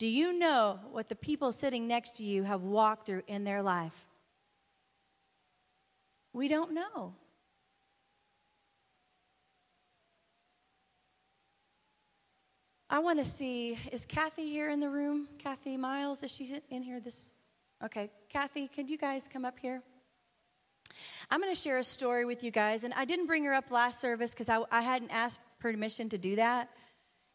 do 0.00 0.08
you 0.08 0.32
know 0.32 0.80
what 0.90 1.08
the 1.08 1.14
people 1.14 1.52
sitting 1.52 1.86
next 1.86 2.16
to 2.16 2.24
you 2.24 2.42
have 2.42 2.62
walked 2.62 3.06
through 3.06 3.22
in 3.28 3.44
their 3.44 3.62
life? 3.62 4.03
We 6.34 6.48
don't 6.48 6.74
know. 6.74 7.14
I 12.90 12.98
want 12.98 13.20
to 13.20 13.24
see 13.24 13.78
is 13.92 14.04
Kathy 14.04 14.50
here 14.50 14.68
in 14.68 14.80
the 14.80 14.90
room? 14.90 15.28
Kathy 15.38 15.76
Miles, 15.76 16.24
is 16.24 16.32
she 16.32 16.60
in 16.70 16.82
here 16.82 17.00
this? 17.00 17.32
Okay, 17.84 18.10
Kathy, 18.28 18.68
can 18.68 18.88
you 18.88 18.98
guys 18.98 19.28
come 19.32 19.44
up 19.44 19.58
here? 19.58 19.80
I'm 21.30 21.40
going 21.40 21.54
to 21.54 21.60
share 21.60 21.78
a 21.78 21.84
story 21.84 22.24
with 22.24 22.42
you 22.42 22.50
guys, 22.50 22.82
and 22.82 22.92
I 22.94 23.04
didn't 23.04 23.26
bring 23.26 23.44
her 23.44 23.54
up 23.54 23.70
last 23.70 24.00
service 24.00 24.30
because 24.32 24.48
I, 24.48 24.60
I 24.70 24.82
hadn't 24.82 25.10
asked 25.10 25.40
permission 25.60 26.08
to 26.10 26.18
do 26.18 26.36
that. 26.36 26.68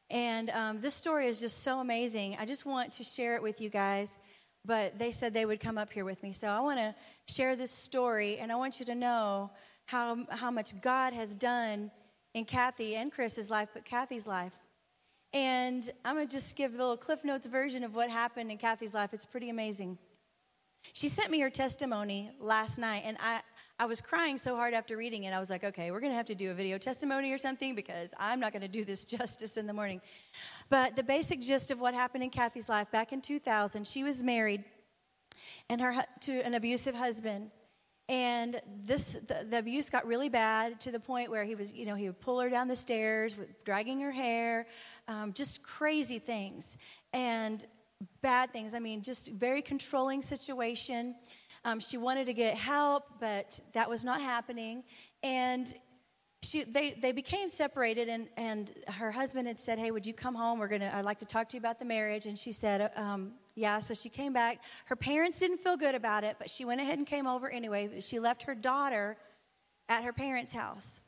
And 0.09 0.49
um, 0.49 0.81
this 0.81 0.93
story 0.93 1.27
is 1.27 1.39
just 1.39 1.63
so 1.63 1.79
amazing. 1.79 2.35
I 2.39 2.45
just 2.45 2.65
want 2.65 2.91
to 2.93 3.03
share 3.03 3.35
it 3.35 3.43
with 3.43 3.61
you 3.61 3.69
guys, 3.69 4.17
but 4.69 4.99
they 4.99 5.09
said 5.09 5.33
they 5.33 5.47
would 5.47 5.59
come 5.59 5.79
up 5.79 5.91
here 5.91 6.05
with 6.05 6.21
me. 6.21 6.31
So 6.31 6.47
I 6.47 6.59
want 6.59 6.77
to 6.77 6.93
share 7.25 7.55
this 7.55 7.71
story, 7.71 8.37
and 8.37 8.51
I 8.51 8.55
want 8.55 8.79
you 8.79 8.85
to 8.85 8.93
know 8.93 9.49
how, 9.85 10.19
how 10.29 10.51
much 10.51 10.79
God 10.79 11.11
has 11.11 11.33
done 11.33 11.89
in 12.35 12.45
Kathy 12.45 12.95
and 12.95 13.11
Chris's 13.11 13.49
life, 13.49 13.69
but 13.73 13.83
Kathy's 13.83 14.27
life. 14.27 14.53
And 15.33 15.89
I'm 16.05 16.15
going 16.15 16.27
to 16.27 16.31
just 16.31 16.55
give 16.55 16.75
a 16.75 16.77
little 16.77 16.95
Cliff 16.95 17.25
Notes 17.25 17.47
version 17.47 17.83
of 17.83 17.95
what 17.95 18.11
happened 18.11 18.51
in 18.51 18.59
Kathy's 18.59 18.93
life. 18.93 19.11
It's 19.11 19.25
pretty 19.25 19.49
amazing. 19.49 19.97
She 20.93 21.09
sent 21.09 21.31
me 21.31 21.39
her 21.39 21.49
testimony 21.49 22.29
last 22.39 22.77
night, 22.77 23.01
and 23.07 23.17
I, 23.19 23.41
I 23.81 23.85
was 23.85 24.01
crying 24.01 24.37
so 24.37 24.57
hard 24.57 24.73
after 24.73 24.97
reading 24.97 25.23
it. 25.23 25.31
I 25.31 25.39
was 25.39 25.49
like, 25.49 25.63
okay, 25.63 25.89
we're 25.89 26.01
going 26.01 26.11
to 26.11 26.17
have 26.17 26.25
to 26.25 26.35
do 26.35 26.51
a 26.51 26.53
video 26.53 26.77
testimony 26.77 27.31
or 27.31 27.37
something 27.37 27.75
because 27.75 28.09
I'm 28.19 28.37
not 28.37 28.51
going 28.51 28.61
to 28.61 28.67
do 28.67 28.83
this 28.83 29.05
justice 29.17 29.55
in 29.55 29.65
the 29.65 29.73
morning. 29.73 30.01
But 30.69 30.97
the 30.97 31.03
basic 31.03 31.39
gist 31.39 31.71
of 31.71 31.79
what 31.79 31.93
happened 31.93 32.23
in 32.23 32.29
Kathy's 32.29 32.67
life 32.67 32.91
back 32.91 33.13
in 33.13 33.21
2000, 33.21 33.87
she 33.87 34.03
was 34.03 34.21
married 34.21 34.65
and 35.69 35.79
her 35.79 36.03
to 36.21 36.41
an 36.41 36.55
abusive 36.55 36.93
husband. 36.93 37.51
And 38.09 38.59
this 38.85 39.17
the, 39.27 39.45
the, 39.49 39.59
abuse 39.59 39.89
got 39.89 40.05
really 40.05 40.29
bad 40.29 40.79
to 40.81 40.91
the 40.91 40.99
point 40.99 41.29
where 41.29 41.45
he 41.45 41.55
was, 41.55 41.71
you 41.71 41.85
know, 41.85 41.95
he 41.95 42.07
would 42.07 42.19
pull 42.19 42.39
her 42.41 42.49
down 42.49 42.67
the 42.67 42.75
stairs, 42.75 43.37
dragging 43.63 44.01
her 44.01 44.11
hair, 44.11 44.65
um, 45.07 45.31
just 45.31 45.63
crazy 45.63 46.19
things 46.19 46.75
and 47.13 47.65
bad 48.21 48.51
things. 48.51 48.73
I 48.73 48.79
mean, 48.79 49.03
just 49.03 49.31
very 49.31 49.61
controlling 49.61 50.21
situation. 50.21 51.15
Um, 51.65 51.79
she 51.79 51.97
wanted 51.97 52.25
to 52.25 52.33
get 52.33 52.55
help, 52.55 53.03
but 53.19 53.59
that 53.73 53.89
was 53.89 54.03
not 54.03 54.21
happening. 54.21 54.83
And 55.23 55.73
she, 56.41 56.63
they, 56.63 56.97
they 57.01 57.11
became 57.11 57.49
separated, 57.49 58.07
and, 58.07 58.29
and 58.37 58.71
her 58.87 59.11
husband 59.11 59.47
had 59.47 59.59
said, 59.59 59.77
Hey, 59.77 59.91
would 59.91 60.05
you 60.05 60.13
come 60.13 60.33
home? 60.33 60.57
We're 60.57 60.69
gonna, 60.69 60.91
I'd 60.93 61.03
like 61.03 61.19
to 61.19 61.25
talk 61.25 61.49
to 61.49 61.57
you 61.57 61.59
about 61.59 61.77
the 61.79 61.85
marriage. 61.85 62.27
And 62.27 62.39
she 62.39 62.53
said, 62.53 62.91
um, 62.95 63.33
Yeah. 63.55 63.79
So 63.79 63.93
she 63.93 64.07
came 64.07 64.31
back. 64.31 64.59
Her 64.85 64.95
parents 64.95 65.39
didn't 65.39 65.57
feel 65.57 65.75
good 65.75 65.95
about 65.95 66.23
it, 66.23 66.37
but 66.39 66.49
she 66.49 66.63
went 66.63 66.79
ahead 66.79 66.97
and 66.97 67.05
came 67.05 67.27
over 67.27 67.49
anyway. 67.49 67.99
She 67.99 68.19
left 68.19 68.43
her 68.43 68.55
daughter 68.55 69.17
at 69.89 70.03
her 70.03 70.13
parents' 70.13 70.53
house. 70.53 71.01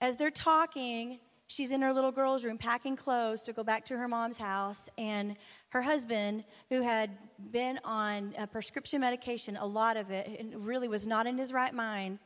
As 0.00 0.16
they're 0.16 0.30
talking, 0.30 1.18
she's 1.46 1.70
in 1.70 1.82
her 1.82 1.92
little 1.92 2.12
girl's 2.12 2.44
room 2.44 2.56
packing 2.56 2.96
clothes 2.96 3.42
to 3.42 3.52
go 3.52 3.62
back 3.62 3.84
to 3.86 3.96
her 3.96 4.08
mom's 4.08 4.38
house 4.38 4.88
and 4.96 5.36
her 5.74 5.82
husband 5.82 6.44
who 6.70 6.80
had 6.80 7.10
been 7.50 7.80
on 7.84 8.32
prescription 8.52 9.00
medication 9.00 9.56
a 9.56 9.66
lot 9.66 9.96
of 9.96 10.12
it 10.12 10.38
and 10.38 10.64
really 10.64 10.86
was 10.86 11.04
not 11.04 11.26
in 11.26 11.36
his 11.36 11.52
right 11.52 11.74
mind 11.74 12.18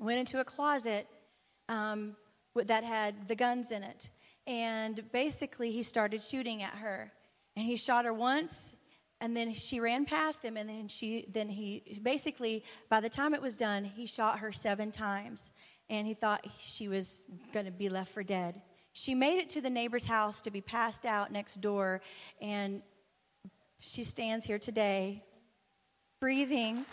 went 0.00 0.18
into 0.18 0.40
a 0.40 0.44
closet 0.44 1.06
um, 1.68 2.16
that 2.54 2.82
had 2.82 3.28
the 3.28 3.34
guns 3.34 3.70
in 3.70 3.82
it. 3.82 4.10
And 4.46 5.02
basically 5.12 5.70
he 5.70 5.82
started 5.82 6.22
shooting 6.22 6.62
at 6.62 6.72
her. 6.72 7.12
And 7.56 7.66
he 7.66 7.76
shot 7.76 8.06
her 8.06 8.14
once 8.14 8.76
and 9.20 9.36
then 9.36 9.52
she 9.52 9.78
ran 9.80 10.04
past 10.04 10.44
him 10.44 10.56
and 10.56 10.68
then 10.68 10.88
she 10.88 11.26
then 11.32 11.48
he 11.48 12.00
basically 12.02 12.62
by 12.90 13.00
the 13.00 13.08
time 13.08 13.32
it 13.32 13.40
was 13.40 13.56
done 13.56 13.82
he 13.82 14.06
shot 14.06 14.38
her 14.38 14.52
seven 14.52 14.90
times. 14.90 15.50
And 15.90 16.06
he 16.06 16.14
thought 16.14 16.46
she 16.58 16.88
was 16.88 17.22
going 17.52 17.66
to 17.66 17.72
be 17.72 17.88
left 17.88 18.12
for 18.12 18.22
dead. 18.22 18.60
She 18.98 19.14
made 19.14 19.36
it 19.36 19.50
to 19.50 19.60
the 19.60 19.68
neighbor's 19.68 20.06
house 20.06 20.40
to 20.40 20.50
be 20.50 20.62
passed 20.62 21.04
out 21.04 21.30
next 21.30 21.60
door, 21.60 22.00
and 22.40 22.80
she 23.78 24.02
stands 24.02 24.46
here 24.46 24.58
today, 24.58 25.22
breathing. 26.18 26.86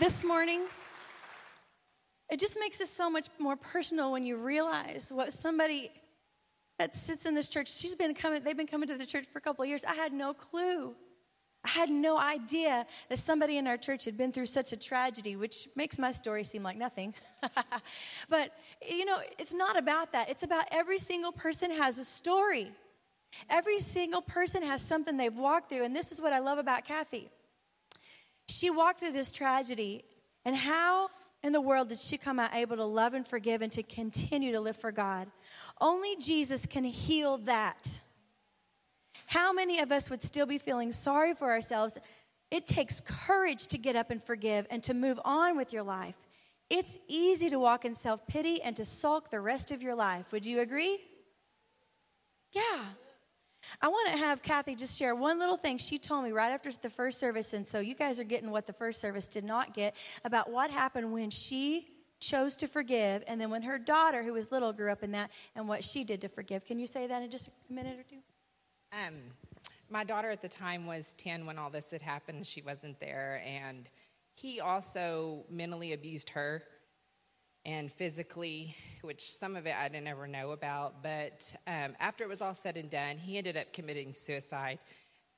this 0.00 0.24
morning, 0.24 0.62
it 2.30 2.40
just 2.40 2.56
makes 2.58 2.80
it 2.80 2.88
so 2.88 3.10
much 3.10 3.28
more 3.38 3.56
personal 3.56 4.10
when 4.10 4.24
you 4.24 4.38
realize 4.38 5.12
what 5.12 5.34
somebody 5.34 5.92
that 6.78 6.96
sits 6.96 7.26
in 7.26 7.34
this 7.34 7.48
church, 7.48 7.70
she's 7.70 7.94
been 7.94 8.14
coming, 8.14 8.42
they've 8.42 8.56
been 8.56 8.66
coming 8.66 8.88
to 8.88 8.96
the 8.96 9.04
church 9.04 9.26
for 9.30 9.38
a 9.38 9.42
couple 9.42 9.62
of 9.64 9.68
years. 9.68 9.84
I 9.84 9.96
had 9.96 10.14
no 10.14 10.32
clue 10.32 10.94
I 11.64 11.68
had 11.68 11.88
no 11.88 12.18
idea 12.18 12.86
that 13.08 13.18
somebody 13.18 13.56
in 13.56 13.66
our 13.66 13.78
church 13.78 14.04
had 14.04 14.16
been 14.16 14.32
through 14.32 14.46
such 14.46 14.72
a 14.72 14.76
tragedy, 14.76 15.36
which 15.36 15.68
makes 15.76 15.98
my 15.98 16.10
story 16.10 16.44
seem 16.44 16.62
like 16.62 16.76
nothing. 16.76 17.14
but, 18.28 18.52
you 18.86 19.06
know, 19.06 19.18
it's 19.38 19.54
not 19.54 19.78
about 19.78 20.12
that. 20.12 20.28
It's 20.28 20.42
about 20.42 20.66
every 20.70 20.98
single 20.98 21.32
person 21.32 21.70
has 21.70 21.98
a 21.98 22.04
story. 22.04 22.70
Every 23.48 23.80
single 23.80 24.20
person 24.20 24.62
has 24.62 24.82
something 24.82 25.16
they've 25.16 25.34
walked 25.34 25.70
through. 25.70 25.84
And 25.84 25.96
this 25.96 26.12
is 26.12 26.20
what 26.20 26.34
I 26.34 26.38
love 26.38 26.58
about 26.58 26.84
Kathy. 26.84 27.30
She 28.46 28.68
walked 28.68 29.00
through 29.00 29.12
this 29.12 29.32
tragedy, 29.32 30.04
and 30.44 30.54
how 30.54 31.08
in 31.42 31.52
the 31.52 31.60
world 31.60 31.88
did 31.88 31.98
she 31.98 32.18
come 32.18 32.38
out 32.38 32.54
able 32.54 32.76
to 32.76 32.84
love 32.84 33.14
and 33.14 33.26
forgive 33.26 33.62
and 33.62 33.72
to 33.72 33.82
continue 33.82 34.52
to 34.52 34.60
live 34.60 34.76
for 34.76 34.92
God? 34.92 35.30
Only 35.80 36.16
Jesus 36.16 36.66
can 36.66 36.84
heal 36.84 37.38
that. 37.38 38.00
How 39.26 39.52
many 39.52 39.80
of 39.80 39.92
us 39.92 40.10
would 40.10 40.22
still 40.22 40.46
be 40.46 40.58
feeling 40.58 40.92
sorry 40.92 41.34
for 41.34 41.50
ourselves? 41.50 41.98
It 42.50 42.66
takes 42.66 43.00
courage 43.00 43.66
to 43.68 43.78
get 43.78 43.96
up 43.96 44.10
and 44.10 44.22
forgive 44.22 44.66
and 44.70 44.82
to 44.84 44.94
move 44.94 45.18
on 45.24 45.56
with 45.56 45.72
your 45.72 45.82
life. 45.82 46.14
It's 46.70 46.98
easy 47.08 47.50
to 47.50 47.58
walk 47.58 47.84
in 47.84 47.94
self 47.94 48.26
pity 48.26 48.62
and 48.62 48.76
to 48.76 48.84
sulk 48.84 49.30
the 49.30 49.40
rest 49.40 49.70
of 49.70 49.82
your 49.82 49.94
life. 49.94 50.26
Would 50.32 50.46
you 50.46 50.60
agree? 50.60 50.98
Yeah. 52.52 52.84
I 53.80 53.88
want 53.88 54.12
to 54.12 54.18
have 54.18 54.42
Kathy 54.42 54.74
just 54.74 54.96
share 54.96 55.14
one 55.14 55.38
little 55.38 55.56
thing 55.56 55.78
she 55.78 55.98
told 55.98 56.24
me 56.24 56.32
right 56.32 56.52
after 56.52 56.70
the 56.70 56.90
first 56.90 57.18
service. 57.18 57.54
And 57.54 57.66
so 57.66 57.80
you 57.80 57.94
guys 57.94 58.20
are 58.20 58.24
getting 58.24 58.50
what 58.50 58.66
the 58.66 58.72
first 58.72 59.00
service 59.00 59.26
did 59.26 59.44
not 59.44 59.74
get 59.74 59.94
about 60.24 60.50
what 60.50 60.70
happened 60.70 61.12
when 61.12 61.30
she 61.30 61.88
chose 62.20 62.56
to 62.56 62.68
forgive 62.68 63.22
and 63.26 63.40
then 63.40 63.50
when 63.50 63.62
her 63.62 63.78
daughter, 63.78 64.22
who 64.22 64.32
was 64.32 64.50
little, 64.50 64.72
grew 64.72 64.92
up 64.92 65.02
in 65.02 65.10
that 65.12 65.30
and 65.56 65.66
what 65.66 65.84
she 65.84 66.04
did 66.04 66.20
to 66.20 66.28
forgive. 66.28 66.64
Can 66.64 66.78
you 66.78 66.86
say 66.86 67.06
that 67.06 67.22
in 67.22 67.30
just 67.30 67.48
a 67.48 67.72
minute 67.72 67.98
or 67.98 68.02
two? 68.04 68.16
Um, 68.94 69.14
my 69.90 70.04
daughter 70.04 70.30
at 70.30 70.40
the 70.40 70.48
time 70.48 70.86
was 70.86 71.14
10 71.18 71.46
when 71.46 71.58
all 71.58 71.68
this 71.68 71.90
had 71.90 72.02
happened. 72.02 72.46
She 72.46 72.62
wasn't 72.62 72.98
there. 73.00 73.42
And 73.44 73.88
he 74.34 74.60
also 74.60 75.44
mentally 75.50 75.94
abused 75.94 76.30
her 76.30 76.62
and 77.64 77.90
physically, 77.90 78.76
which 79.02 79.28
some 79.32 79.56
of 79.56 79.66
it 79.66 79.74
I 79.76 79.88
didn't 79.88 80.06
ever 80.06 80.28
know 80.28 80.52
about. 80.52 81.02
But 81.02 81.52
um, 81.66 81.96
after 81.98 82.22
it 82.22 82.28
was 82.28 82.40
all 82.40 82.54
said 82.54 82.76
and 82.76 82.88
done, 82.88 83.18
he 83.18 83.36
ended 83.36 83.56
up 83.56 83.72
committing 83.72 84.14
suicide. 84.14 84.78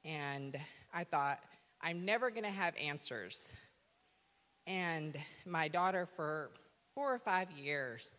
And 0.04 0.58
I 0.92 1.04
thought, 1.04 1.40
I'm 1.80 2.04
never 2.04 2.30
going 2.30 2.44
to 2.44 2.50
have 2.50 2.74
answers. 2.76 3.48
And 4.66 5.16
my 5.46 5.68
daughter, 5.68 6.06
for 6.16 6.50
four 6.94 7.14
or 7.14 7.18
five 7.18 7.50
years, 7.52 8.14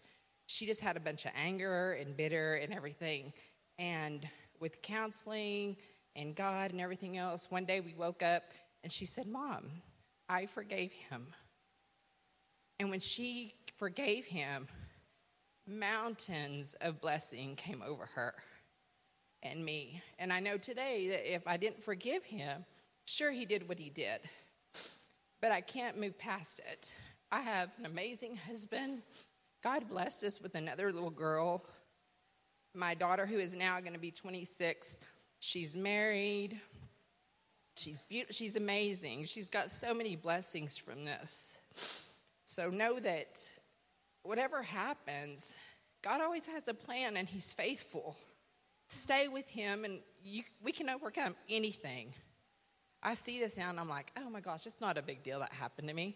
she 0.48 0.66
just 0.66 0.80
had 0.80 0.98
a 0.98 1.02
bunch 1.02 1.26
of 1.26 1.32
anger 1.36 1.94
and 1.94 2.16
bitter 2.16 2.56
and 2.56 2.74
everything. 2.74 3.34
And 3.78 4.28
with 4.60 4.82
counseling 4.82 5.78
and 6.16 6.36
God 6.36 6.72
and 6.72 6.82
everything 6.82 7.18
else, 7.18 7.48
one 7.50 7.66
day 7.66 7.80
we 7.80 7.94
woke 7.94 8.24
up 8.24 8.44
and 8.84 8.92
she 8.92 9.06
said, 9.06 9.28
Mom, 9.28 9.70
I 10.30 10.46
forgave 10.46 10.92
him. 10.92 11.28
And 12.80 12.90
when 12.90 13.00
she 13.00 13.54
forgave 13.78 14.26
him, 14.26 14.68
mountains 15.68 16.76
of 16.82 17.02
blessing 17.02 17.56
came 17.56 17.84
over 17.86 18.06
her 18.06 18.34
and 19.44 19.64
me. 19.64 20.02
And 20.20 20.32
I 20.32 20.40
know 20.40 20.58
today 20.58 21.10
that 21.10 21.34
if 21.34 21.48
I 21.48 21.58
didn't 21.58 21.84
forgive 21.84 22.24
him, 22.24 22.66
sure, 23.06 23.32
he 23.32 23.46
did 23.46 23.68
what 23.68 23.80
he 23.80 23.90
did, 23.90 24.22
but 25.42 25.52
I 25.52 25.62
can't 25.62 26.00
move 26.00 26.18
past 26.18 26.60
it. 26.72 26.94
I 27.32 27.42
have 27.42 27.70
an 27.78 27.86
amazing 27.86 28.36
husband. 28.36 29.02
God 29.64 29.90
blessed 29.90 30.24
us 30.24 30.42
with 30.42 30.56
another 30.56 30.92
little 30.92 31.10
girl. 31.10 31.66
My 32.78 32.94
daughter, 32.94 33.26
who 33.26 33.40
is 33.40 33.56
now 33.56 33.80
going 33.80 33.94
to 33.94 34.00
be 34.00 34.12
26, 34.12 34.98
she's 35.40 35.76
married. 35.76 36.60
She's 37.76 37.98
beautiful. 38.08 38.36
She's 38.36 38.56
amazing. 38.56 39.26
She's 39.26 39.50
got 39.50 39.72
so 39.72 39.96
many 39.96 40.16
blessings 40.16 40.78
from 40.78 41.04
this. 41.04 41.58
So 42.46 42.70
know 42.70 43.00
that 43.00 43.40
whatever 44.22 44.62
happens, 44.62 45.56
God 46.04 46.22
always 46.22 46.46
has 46.46 46.68
a 46.68 46.74
plan 46.74 47.18
and 47.18 47.28
He's 47.28 47.52
faithful. 47.52 48.16
Stay 48.90 49.28
with 49.28 49.48
Him, 49.48 49.84
and 49.84 50.00
you, 50.24 50.44
we 50.64 50.72
can 50.72 50.88
overcome 50.88 51.36
anything. 51.50 52.14
I 53.02 53.16
see 53.16 53.40
this 53.40 53.58
now, 53.58 53.72
and 53.72 53.80
I'm 53.80 53.90
like, 53.90 54.12
oh 54.18 54.30
my 54.30 54.40
gosh, 54.40 54.68
it's 54.68 54.80
not 54.80 55.00
a 55.00 55.02
big 55.02 55.24
deal 55.24 55.40
that 55.40 55.52
happened 55.52 55.88
to 55.88 55.96
me. 55.96 56.16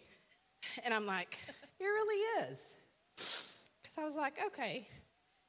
And 0.84 0.94
I'm 0.94 1.08
like, 1.08 1.38
it 1.80 1.86
really 1.86 2.50
is. 2.50 2.62
Because 3.18 3.98
I 3.98 4.06
was 4.06 4.16
like, 4.16 4.40
okay. 4.48 4.88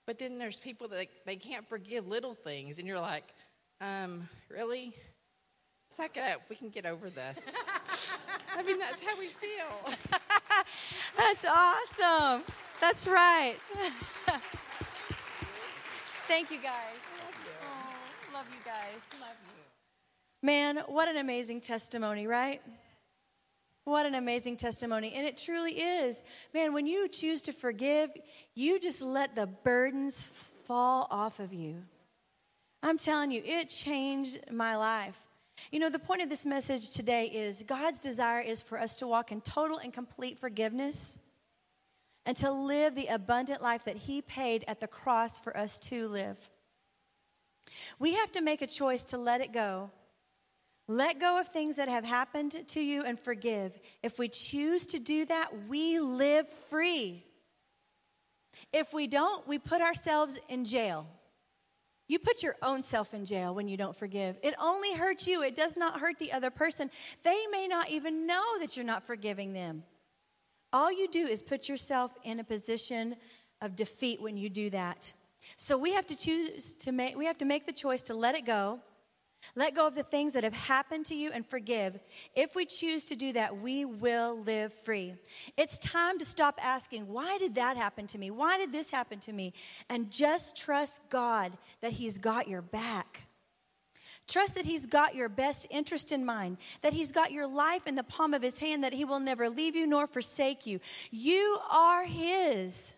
But 0.06 0.18
then 0.18 0.38
there's 0.38 0.58
people 0.58 0.88
that 0.88 1.08
they 1.24 1.36
can't 1.36 1.68
forgive 1.68 2.08
little 2.08 2.34
things, 2.34 2.78
and 2.78 2.86
you're 2.86 3.00
like, 3.00 3.24
um, 3.80 4.28
really? 4.48 4.94
Suck 5.90 6.16
it 6.16 6.22
up. 6.22 6.42
We 6.48 6.56
can 6.56 6.70
get 6.70 6.86
over 6.86 7.10
this. 7.10 7.52
I 8.56 8.62
mean, 8.62 8.78
that's 8.78 9.00
how 9.00 9.18
we 9.18 9.28
feel. 9.28 9.94
that's 11.16 11.44
awesome. 11.44 12.42
That's 12.80 13.06
right. 13.06 13.56
Thank 16.28 16.50
you 16.50 16.58
guys. 16.58 16.96
Love 17.24 17.34
you. 17.44 17.52
Oh, 17.62 18.34
love 18.34 18.46
you 18.50 18.64
guys. 18.64 19.00
Love 19.20 19.36
you. 19.46 19.62
Man, 20.42 20.78
what 20.86 21.08
an 21.08 21.18
amazing 21.18 21.60
testimony, 21.60 22.26
right? 22.26 22.60
What 23.84 24.06
an 24.06 24.14
amazing 24.14 24.56
testimony. 24.56 25.12
And 25.14 25.26
it 25.26 25.36
truly 25.36 25.72
is. 25.72 26.22
Man, 26.54 26.72
when 26.72 26.86
you 26.86 27.08
choose 27.08 27.42
to 27.42 27.52
forgive, 27.52 28.10
you 28.54 28.78
just 28.78 29.02
let 29.02 29.34
the 29.34 29.46
burdens 29.46 30.28
fall 30.66 31.08
off 31.10 31.40
of 31.40 31.52
you. 31.52 31.82
I'm 32.82 32.98
telling 32.98 33.30
you, 33.30 33.42
it 33.44 33.68
changed 33.68 34.40
my 34.50 34.76
life. 34.76 35.16
You 35.70 35.78
know, 35.78 35.90
the 35.90 35.98
point 35.98 36.22
of 36.22 36.28
this 36.28 36.44
message 36.44 36.90
today 36.90 37.26
is 37.26 37.62
God's 37.66 37.98
desire 37.98 38.40
is 38.40 38.62
for 38.62 38.78
us 38.78 38.96
to 38.96 39.06
walk 39.06 39.30
in 39.32 39.40
total 39.40 39.78
and 39.78 39.92
complete 39.92 40.38
forgiveness 40.38 41.18
and 42.26 42.36
to 42.38 42.50
live 42.50 42.94
the 42.94 43.06
abundant 43.08 43.62
life 43.62 43.84
that 43.84 43.96
He 43.96 44.22
paid 44.22 44.64
at 44.68 44.80
the 44.80 44.86
cross 44.86 45.38
for 45.38 45.56
us 45.56 45.78
to 45.80 46.08
live. 46.08 46.36
We 47.98 48.14
have 48.14 48.32
to 48.32 48.40
make 48.40 48.62
a 48.62 48.66
choice 48.66 49.02
to 49.04 49.18
let 49.18 49.40
it 49.40 49.52
go. 49.52 49.90
Let 50.88 51.20
go 51.20 51.38
of 51.38 51.48
things 51.48 51.76
that 51.76 51.88
have 51.88 52.04
happened 52.04 52.66
to 52.68 52.80
you 52.80 53.04
and 53.04 53.18
forgive. 53.18 53.78
If 54.02 54.18
we 54.18 54.28
choose 54.28 54.86
to 54.86 54.98
do 54.98 55.24
that, 55.26 55.68
we 55.68 56.00
live 56.00 56.48
free. 56.68 57.24
If 58.72 58.92
we 58.92 59.06
don't, 59.06 59.46
we 59.46 59.58
put 59.58 59.80
ourselves 59.80 60.38
in 60.48 60.64
jail. 60.64 61.06
You 62.08 62.18
put 62.18 62.42
your 62.42 62.56
own 62.62 62.82
self 62.82 63.14
in 63.14 63.24
jail 63.24 63.54
when 63.54 63.68
you 63.68 63.76
don't 63.76 63.96
forgive. 63.96 64.36
It 64.42 64.54
only 64.60 64.92
hurts 64.92 65.26
you, 65.26 65.42
it 65.42 65.54
does 65.54 65.76
not 65.76 66.00
hurt 66.00 66.18
the 66.18 66.32
other 66.32 66.50
person. 66.50 66.90
They 67.22 67.46
may 67.50 67.66
not 67.68 67.88
even 67.90 68.26
know 68.26 68.58
that 68.60 68.76
you're 68.76 68.84
not 68.84 69.06
forgiving 69.06 69.52
them. 69.52 69.84
All 70.72 70.90
you 70.90 71.08
do 71.08 71.26
is 71.26 71.42
put 71.42 71.68
yourself 71.68 72.12
in 72.24 72.40
a 72.40 72.44
position 72.44 73.16
of 73.60 73.76
defeat 73.76 74.20
when 74.20 74.36
you 74.36 74.50
do 74.50 74.68
that. 74.70 75.12
So 75.56 75.78
we 75.78 75.92
have 75.92 76.06
to 76.06 76.16
choose 76.16 76.72
to 76.72 76.92
make 76.92 77.16
we 77.16 77.26
have 77.26 77.38
to 77.38 77.44
make 77.44 77.66
the 77.66 77.72
choice 77.72 78.02
to 78.02 78.14
let 78.14 78.34
it 78.34 78.44
go. 78.44 78.80
Let 79.54 79.74
go 79.74 79.86
of 79.86 79.94
the 79.94 80.02
things 80.02 80.32
that 80.32 80.44
have 80.44 80.52
happened 80.52 81.06
to 81.06 81.14
you 81.14 81.30
and 81.32 81.46
forgive. 81.46 81.98
If 82.34 82.54
we 82.54 82.64
choose 82.64 83.04
to 83.06 83.16
do 83.16 83.32
that, 83.34 83.60
we 83.60 83.84
will 83.84 84.40
live 84.42 84.72
free. 84.84 85.14
It's 85.56 85.78
time 85.78 86.18
to 86.18 86.24
stop 86.24 86.58
asking, 86.62 87.06
why 87.06 87.38
did 87.38 87.54
that 87.56 87.76
happen 87.76 88.06
to 88.08 88.18
me? 88.18 88.30
Why 88.30 88.56
did 88.56 88.72
this 88.72 88.90
happen 88.90 89.20
to 89.20 89.32
me? 89.32 89.52
And 89.88 90.10
just 90.10 90.56
trust 90.56 91.00
God 91.10 91.52
that 91.82 91.92
He's 91.92 92.18
got 92.18 92.48
your 92.48 92.62
back. 92.62 93.20
Trust 94.28 94.54
that 94.54 94.64
He's 94.64 94.86
got 94.86 95.14
your 95.14 95.28
best 95.28 95.66
interest 95.70 96.12
in 96.12 96.24
mind, 96.24 96.56
that 96.80 96.92
He's 96.92 97.12
got 97.12 97.32
your 97.32 97.46
life 97.46 97.86
in 97.86 97.94
the 97.94 98.04
palm 98.04 98.32
of 98.34 98.42
His 98.42 98.56
hand, 98.56 98.82
that 98.84 98.94
He 98.94 99.04
will 99.04 99.20
never 99.20 99.50
leave 99.50 99.76
you 99.76 99.86
nor 99.86 100.06
forsake 100.06 100.66
you. 100.66 100.80
You 101.10 101.58
are 101.68 102.04
His. 102.04 102.94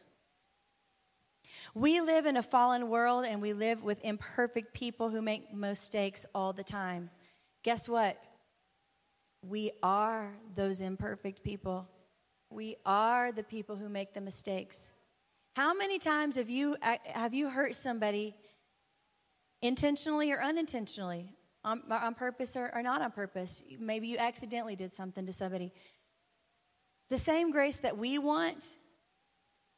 We 1.75 2.01
live 2.01 2.27
in 2.27 2.37
a 2.37 2.43
fallen 2.43 2.89
world 2.89 3.25
and 3.25 3.43
we 3.43 3.53
live 3.53 3.83
with 3.83 4.05
imperfect 4.05 4.73
people 4.75 5.11
who 5.11 5.21
make 5.21 5.53
mistakes 5.53 6.25
all 6.35 6.53
the 6.53 6.63
time. 6.63 7.11
Guess 7.65 7.89
what? 7.89 8.17
We 9.43 9.73
are 9.83 10.33
those 10.55 10.81
imperfect 10.81 11.43
people. 11.43 11.89
We 12.49 12.77
are 12.87 13.33
the 13.33 13.43
people 13.43 13.75
who 13.77 13.89
make 13.89 14.15
the 14.15 14.21
mistakes. 14.21 14.91
How 15.57 15.75
many 15.75 15.99
times 15.99 16.37
have 16.37 16.49
you, 16.49 16.77
have 16.81 17.35
you 17.35 17.49
hurt 17.49 17.75
somebody 17.75 18.35
intentionally 19.63 20.31
or 20.31 20.41
unintentionally, 20.43 21.33
on, 21.65 21.83
on 21.91 22.15
purpose 22.15 22.57
or, 22.57 22.71
or 22.75 22.83
not 22.83 23.01
on 23.03 23.11
purpose. 23.11 23.63
Maybe 23.79 24.07
you 24.07 24.19
accidentally 24.19 24.77
did 24.77 24.95
something 24.95 25.27
to 25.27 25.33
somebody. 25.33 25.73
The 27.11 27.19
same 27.19 27.51
grace 27.51 27.79
that 27.79 27.97
we 27.97 28.19
want 28.19 28.65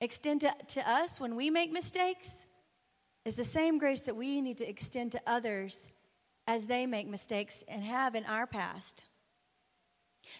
extend 0.01 0.43
to, 0.43 0.53
to 0.69 0.89
us 0.89 1.19
when 1.19 1.37
we 1.37 1.51
make 1.51 1.73
mistakes 1.73 2.47
is 3.25 3.37
the 3.37 3.45
same 3.45 3.79
grace 3.79 4.03
that 4.03 4.17
we 4.17 4.41
need 4.41 4.59
to 4.59 4.69
extend 4.69 5.13
to 5.13 5.21
others 5.27 5.89
as 6.47 6.67
they 6.67 6.87
make 6.87 7.09
mistakes 7.09 7.65
and 7.69 7.83
have 7.83 8.15
in 8.15 8.25
our 8.25 8.47
past. 8.47 9.05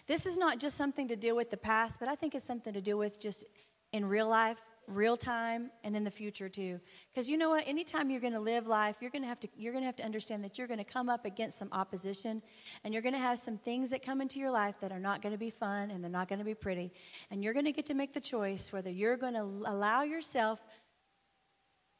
This 0.07 0.25
is 0.25 0.37
not 0.37 0.59
just 0.59 0.77
something 0.77 1.07
to 1.09 1.15
deal 1.15 1.35
with 1.35 1.49
the 1.49 1.57
past, 1.57 1.99
but 1.99 2.07
I 2.07 2.15
think 2.15 2.35
it's 2.35 2.45
something 2.45 2.73
to 2.73 2.81
deal 2.81 2.97
with 2.97 3.19
just 3.19 3.43
in 3.93 4.05
real 4.05 4.27
life 4.27 4.57
real 4.87 5.17
time 5.17 5.69
and 5.83 5.95
in 5.95 6.03
the 6.03 6.11
future 6.11 6.47
too. 6.47 6.79
Because 7.13 7.29
you 7.29 7.37
know 7.37 7.49
what? 7.49 7.67
Anytime 7.67 8.09
you're 8.09 8.21
going 8.21 8.33
to 8.33 8.39
live 8.39 8.67
life 8.67 8.95
you're 9.01 9.11
going 9.11 9.21
to 9.21 9.27
have 9.27 9.39
to 9.41 9.47
you're 9.57 9.73
going 9.73 9.83
to 9.83 9.85
have 9.85 9.97
to 9.97 10.03
understand 10.03 10.43
that 10.43 10.57
you're 10.57 10.67
going 10.67 10.77
to 10.77 10.85
come 10.85 11.09
up 11.09 11.25
against 11.25 11.59
some 11.59 11.67
opposition 11.73 12.41
and 12.83 12.93
you're 12.93 13.03
going 13.03 13.13
to 13.13 13.19
have 13.19 13.37
some 13.37 13.57
things 13.57 13.89
that 13.89 14.03
come 14.03 14.21
into 14.21 14.39
your 14.39 14.49
life 14.49 14.75
that 14.79 14.91
are 14.91 14.99
not 14.99 15.21
going 15.21 15.33
to 15.33 15.37
be 15.37 15.49
fun 15.49 15.91
and 15.91 16.01
they're 16.03 16.09
not 16.09 16.29
going 16.29 16.39
to 16.39 16.45
be 16.45 16.55
pretty 16.55 16.91
and 17.31 17.43
you're 17.43 17.53
going 17.53 17.65
to 17.65 17.71
get 17.71 17.85
to 17.85 17.93
make 17.93 18.13
the 18.13 18.19
choice 18.19 18.71
whether 18.71 18.89
you're 18.89 19.17
going 19.17 19.33
to 19.33 19.41
allow 19.41 20.03
yourself 20.03 20.59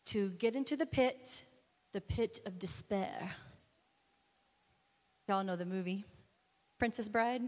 to 0.06 0.30
get 0.32 0.56
into 0.56 0.76
the 0.78 0.86
pit 0.86 1.44
the 1.94 2.02
pit 2.02 2.42
of 2.46 2.60
despair. 2.60 3.32
Y'all 5.28 5.44
know 5.44 5.56
the 5.56 5.66
movie 5.66 6.06
princess 6.80 7.10
bride? 7.10 7.42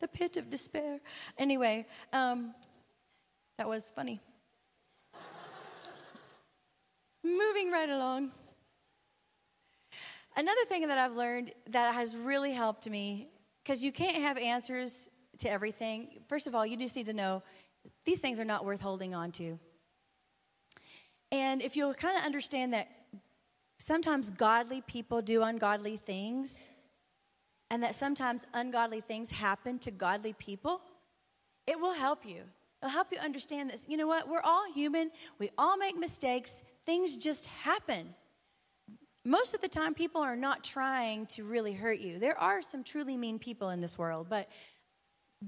The 0.00 0.08
pit 0.08 0.36
of 0.36 0.50
despair. 0.50 1.00
Anyway 1.36 1.86
um, 2.12 2.54
that 3.58 3.68
was 3.68 3.92
funny 3.94 4.20
Moving 7.24 7.70
right 7.70 7.88
along. 7.88 8.32
Another 10.36 10.64
thing 10.68 10.88
that 10.88 10.98
I've 10.98 11.14
learned 11.14 11.52
that 11.70 11.94
has 11.94 12.16
really 12.16 12.52
helped 12.52 12.88
me, 12.88 13.28
because 13.62 13.84
you 13.84 13.92
can't 13.92 14.16
have 14.16 14.38
answers 14.38 15.08
to 15.38 15.50
everything. 15.50 16.20
First 16.28 16.46
of 16.46 16.54
all, 16.54 16.66
you 16.66 16.76
just 16.76 16.96
need 16.96 17.06
to 17.06 17.12
know 17.12 17.42
these 18.04 18.18
things 18.18 18.40
are 18.40 18.44
not 18.44 18.64
worth 18.64 18.80
holding 18.80 19.14
on 19.14 19.30
to. 19.32 19.58
And 21.30 21.62
if 21.62 21.76
you'll 21.76 21.94
kind 21.94 22.16
of 22.16 22.24
understand 22.24 22.72
that 22.72 22.88
sometimes 23.78 24.30
godly 24.30 24.82
people 24.86 25.22
do 25.22 25.42
ungodly 25.42 25.96
things, 25.96 26.70
and 27.70 27.82
that 27.82 27.94
sometimes 27.94 28.44
ungodly 28.52 29.00
things 29.00 29.30
happen 29.30 29.78
to 29.78 29.90
godly 29.90 30.34
people, 30.34 30.80
it 31.66 31.78
will 31.78 31.94
help 31.94 32.26
you. 32.26 32.42
It'll 32.82 32.90
help 32.90 33.12
you 33.12 33.18
understand 33.18 33.70
this. 33.70 33.84
You 33.86 33.96
know 33.96 34.06
what? 34.06 34.28
We're 34.28 34.42
all 34.42 34.70
human, 34.72 35.10
we 35.38 35.50
all 35.56 35.76
make 35.76 35.96
mistakes, 35.96 36.62
things 36.86 37.16
just 37.16 37.46
happen. 37.46 38.14
Most 39.24 39.54
of 39.54 39.60
the 39.60 39.68
time, 39.68 39.94
people 39.94 40.20
are 40.20 40.36
not 40.36 40.64
trying 40.64 41.26
to 41.26 41.44
really 41.44 41.72
hurt 41.72 42.00
you. 42.00 42.18
There 42.18 42.38
are 42.38 42.60
some 42.60 42.82
truly 42.82 43.16
mean 43.16 43.38
people 43.38 43.70
in 43.70 43.80
this 43.80 43.96
world, 43.96 44.26
but 44.28 44.48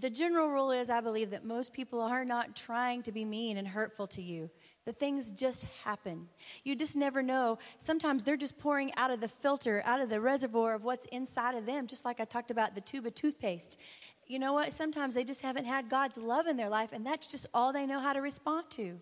the 0.01 0.11
general 0.11 0.49
rule 0.49 0.71
is 0.73 0.91
I 0.91 1.01
believe 1.01 1.31
that 1.31 1.45
most 1.45 1.73
people 1.73 2.01
are 2.01 2.25
not 2.25 2.57
trying 2.57 3.03
to 3.03 3.13
be 3.13 3.25
mean 3.25 3.59
and 3.59 3.67
hurtful 3.67 4.07
to 4.09 4.23
you. 4.23 4.51
The 4.87 4.93
things 4.93 5.33
just 5.33 5.65
happen. 5.85 6.29
You 6.65 6.77
just 6.77 6.95
never 6.95 7.23
know. 7.23 7.59
Sometimes 7.79 8.23
they're 8.23 8.37
just 8.37 8.59
pouring 8.59 8.93
out 8.97 9.11
of 9.11 9.21
the 9.21 9.29
filter, 9.29 9.83
out 9.85 10.01
of 10.01 10.09
the 10.09 10.21
reservoir 10.21 10.75
of 10.75 10.85
what's 10.85 11.07
inside 11.07 11.55
of 11.55 11.65
them, 11.65 11.87
just 11.87 12.05
like 12.05 12.21
I 12.21 12.25
talked 12.25 12.51
about 12.51 12.75
the 12.75 12.81
tube 12.81 13.07
of 13.07 13.15
toothpaste. 13.15 13.79
You 14.27 14.39
know 14.39 14.53
what? 14.53 14.73
Sometimes 14.73 15.15
they 15.15 15.25
just 15.25 15.43
haven't 15.43 15.65
had 15.65 15.89
God's 15.89 16.17
love 16.17 16.47
in 16.47 16.57
their 16.57 16.69
life, 16.69 16.91
and 16.93 17.05
that's 17.05 17.27
just 17.27 17.47
all 17.55 17.73
they 17.73 17.87
know 17.87 18.01
how 18.01 18.13
to 18.13 18.21
respond 18.21 18.71
to. 18.71 19.01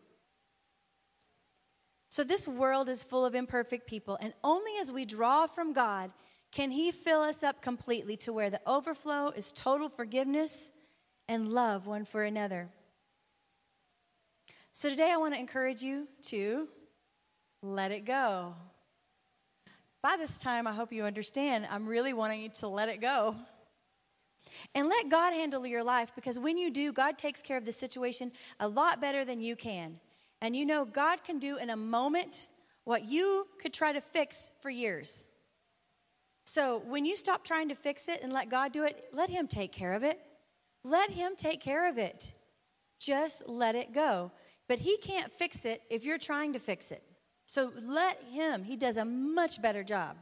So, 2.12 2.22
this 2.22 2.46
world 2.46 2.90
is 2.90 3.02
full 3.02 3.24
of 3.24 3.34
imperfect 3.34 3.86
people, 3.86 4.18
and 4.20 4.34
only 4.44 4.72
as 4.78 4.92
we 4.92 5.06
draw 5.06 5.46
from 5.46 5.72
God 5.72 6.10
can 6.50 6.70
He 6.70 6.92
fill 6.92 7.22
us 7.22 7.42
up 7.42 7.62
completely 7.62 8.18
to 8.18 8.34
where 8.34 8.50
the 8.50 8.60
overflow 8.66 9.28
is 9.30 9.50
total 9.50 9.88
forgiveness 9.88 10.70
and 11.26 11.48
love 11.48 11.86
one 11.86 12.04
for 12.04 12.24
another. 12.24 12.68
So 14.74 14.90
today 14.90 15.10
I 15.10 15.16
want 15.16 15.32
to 15.32 15.40
encourage 15.40 15.80
you 15.80 16.06
to 16.24 16.68
let 17.62 17.92
it 17.92 18.04
go. 18.04 18.56
By 20.02 20.18
this 20.18 20.38
time, 20.38 20.66
I 20.66 20.74
hope 20.74 20.92
you 20.92 21.04
understand, 21.04 21.66
I'm 21.70 21.86
really 21.86 22.12
wanting 22.12 22.42
you 22.42 22.50
to 22.56 22.68
let 22.68 22.90
it 22.90 23.00
go. 23.00 23.36
And 24.74 24.90
let 24.90 25.08
God 25.08 25.32
handle 25.32 25.66
your 25.66 25.82
life 25.82 26.12
because 26.14 26.38
when 26.38 26.58
you 26.58 26.70
do, 26.70 26.92
God 26.92 27.16
takes 27.16 27.40
care 27.40 27.56
of 27.56 27.64
the 27.64 27.72
situation 27.72 28.32
a 28.60 28.68
lot 28.68 29.00
better 29.00 29.24
than 29.24 29.40
you 29.40 29.56
can. 29.56 29.98
And 30.42 30.56
you 30.56 30.66
know, 30.66 30.84
God 30.84 31.22
can 31.22 31.38
do 31.38 31.56
in 31.56 31.70
a 31.70 31.76
moment 31.76 32.48
what 32.82 33.04
you 33.04 33.46
could 33.60 33.72
try 33.72 33.92
to 33.92 34.00
fix 34.00 34.50
for 34.60 34.70
years. 34.70 35.24
So 36.46 36.82
when 36.88 37.06
you 37.06 37.16
stop 37.16 37.44
trying 37.44 37.68
to 37.68 37.76
fix 37.76 38.08
it 38.08 38.20
and 38.24 38.32
let 38.32 38.50
God 38.50 38.72
do 38.72 38.82
it, 38.82 39.04
let 39.12 39.30
Him 39.30 39.46
take 39.46 39.70
care 39.70 39.92
of 39.92 40.02
it. 40.02 40.18
Let 40.82 41.10
Him 41.10 41.34
take 41.36 41.60
care 41.60 41.88
of 41.88 41.96
it. 41.96 42.34
Just 42.98 43.48
let 43.48 43.76
it 43.76 43.94
go. 43.94 44.32
But 44.68 44.80
He 44.80 44.96
can't 44.96 45.32
fix 45.32 45.64
it 45.64 45.82
if 45.88 46.04
you're 46.04 46.18
trying 46.18 46.52
to 46.54 46.58
fix 46.58 46.90
it. 46.90 47.04
So 47.46 47.70
let 47.80 48.20
Him. 48.32 48.64
He 48.64 48.76
does 48.76 48.96
a 48.96 49.04
much 49.04 49.62
better 49.62 49.84
job. 49.84 50.16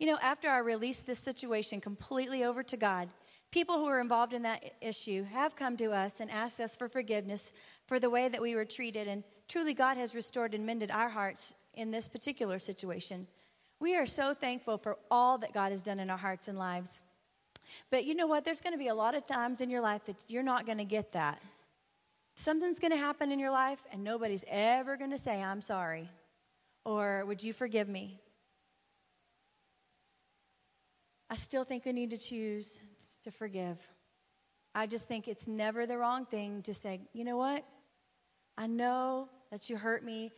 You 0.00 0.08
know, 0.08 0.18
after 0.20 0.48
I 0.48 0.58
released 0.58 1.06
this 1.06 1.20
situation 1.20 1.80
completely 1.80 2.42
over 2.42 2.64
to 2.64 2.76
God, 2.76 3.08
people 3.50 3.76
who 3.76 3.84
were 3.84 4.00
involved 4.00 4.32
in 4.32 4.42
that 4.42 4.74
issue 4.80 5.24
have 5.24 5.56
come 5.56 5.76
to 5.76 5.92
us 5.92 6.20
and 6.20 6.30
asked 6.30 6.60
us 6.60 6.76
for 6.76 6.88
forgiveness 6.88 7.52
for 7.86 7.98
the 7.98 8.10
way 8.10 8.28
that 8.28 8.40
we 8.40 8.54
were 8.54 8.64
treated. 8.64 9.08
And 9.08 9.24
truly, 9.48 9.74
God 9.74 9.96
has 9.96 10.14
restored 10.14 10.54
and 10.54 10.64
mended 10.64 10.90
our 10.90 11.08
hearts 11.08 11.54
in 11.74 11.90
this 11.90 12.08
particular 12.08 12.58
situation. 12.58 13.26
We 13.80 13.96
are 13.96 14.06
so 14.06 14.34
thankful 14.34 14.78
for 14.78 14.98
all 15.10 15.38
that 15.38 15.54
God 15.54 15.72
has 15.72 15.82
done 15.82 16.00
in 16.00 16.10
our 16.10 16.18
hearts 16.18 16.48
and 16.48 16.58
lives. 16.58 17.00
But 17.90 18.04
you 18.04 18.14
know 18.14 18.26
what? 18.26 18.44
There's 18.44 18.60
going 18.60 18.74
to 18.74 18.78
be 18.78 18.88
a 18.88 18.94
lot 18.94 19.14
of 19.14 19.26
times 19.26 19.60
in 19.60 19.70
your 19.70 19.80
life 19.80 20.04
that 20.06 20.16
you're 20.28 20.42
not 20.42 20.66
going 20.66 20.78
to 20.78 20.84
get 20.84 21.12
that. 21.12 21.40
Something's 22.36 22.78
going 22.78 22.92
to 22.92 22.96
happen 22.96 23.32
in 23.32 23.38
your 23.38 23.50
life, 23.50 23.80
and 23.92 24.02
nobody's 24.02 24.44
ever 24.48 24.96
going 24.96 25.10
to 25.10 25.18
say, 25.18 25.42
I'm 25.42 25.60
sorry, 25.60 26.08
or 26.84 27.24
would 27.26 27.42
you 27.42 27.52
forgive 27.52 27.88
me? 27.88 28.18
I 31.28 31.36
still 31.36 31.64
think 31.64 31.84
we 31.84 31.92
need 31.92 32.10
to 32.10 32.18
choose 32.18 32.80
to 33.22 33.30
forgive. 33.30 33.78
I 34.74 34.86
just 34.86 35.08
think 35.08 35.28
it's 35.28 35.46
never 35.46 35.86
the 35.86 35.98
wrong 35.98 36.26
thing 36.26 36.62
to 36.62 36.74
say, 36.74 37.00
you 37.12 37.24
know 37.24 37.36
what? 37.36 37.64
I 38.56 38.66
know 38.66 39.28
that 39.50 39.68
you 39.68 39.76
hurt 39.76 40.04
me. 40.04 40.32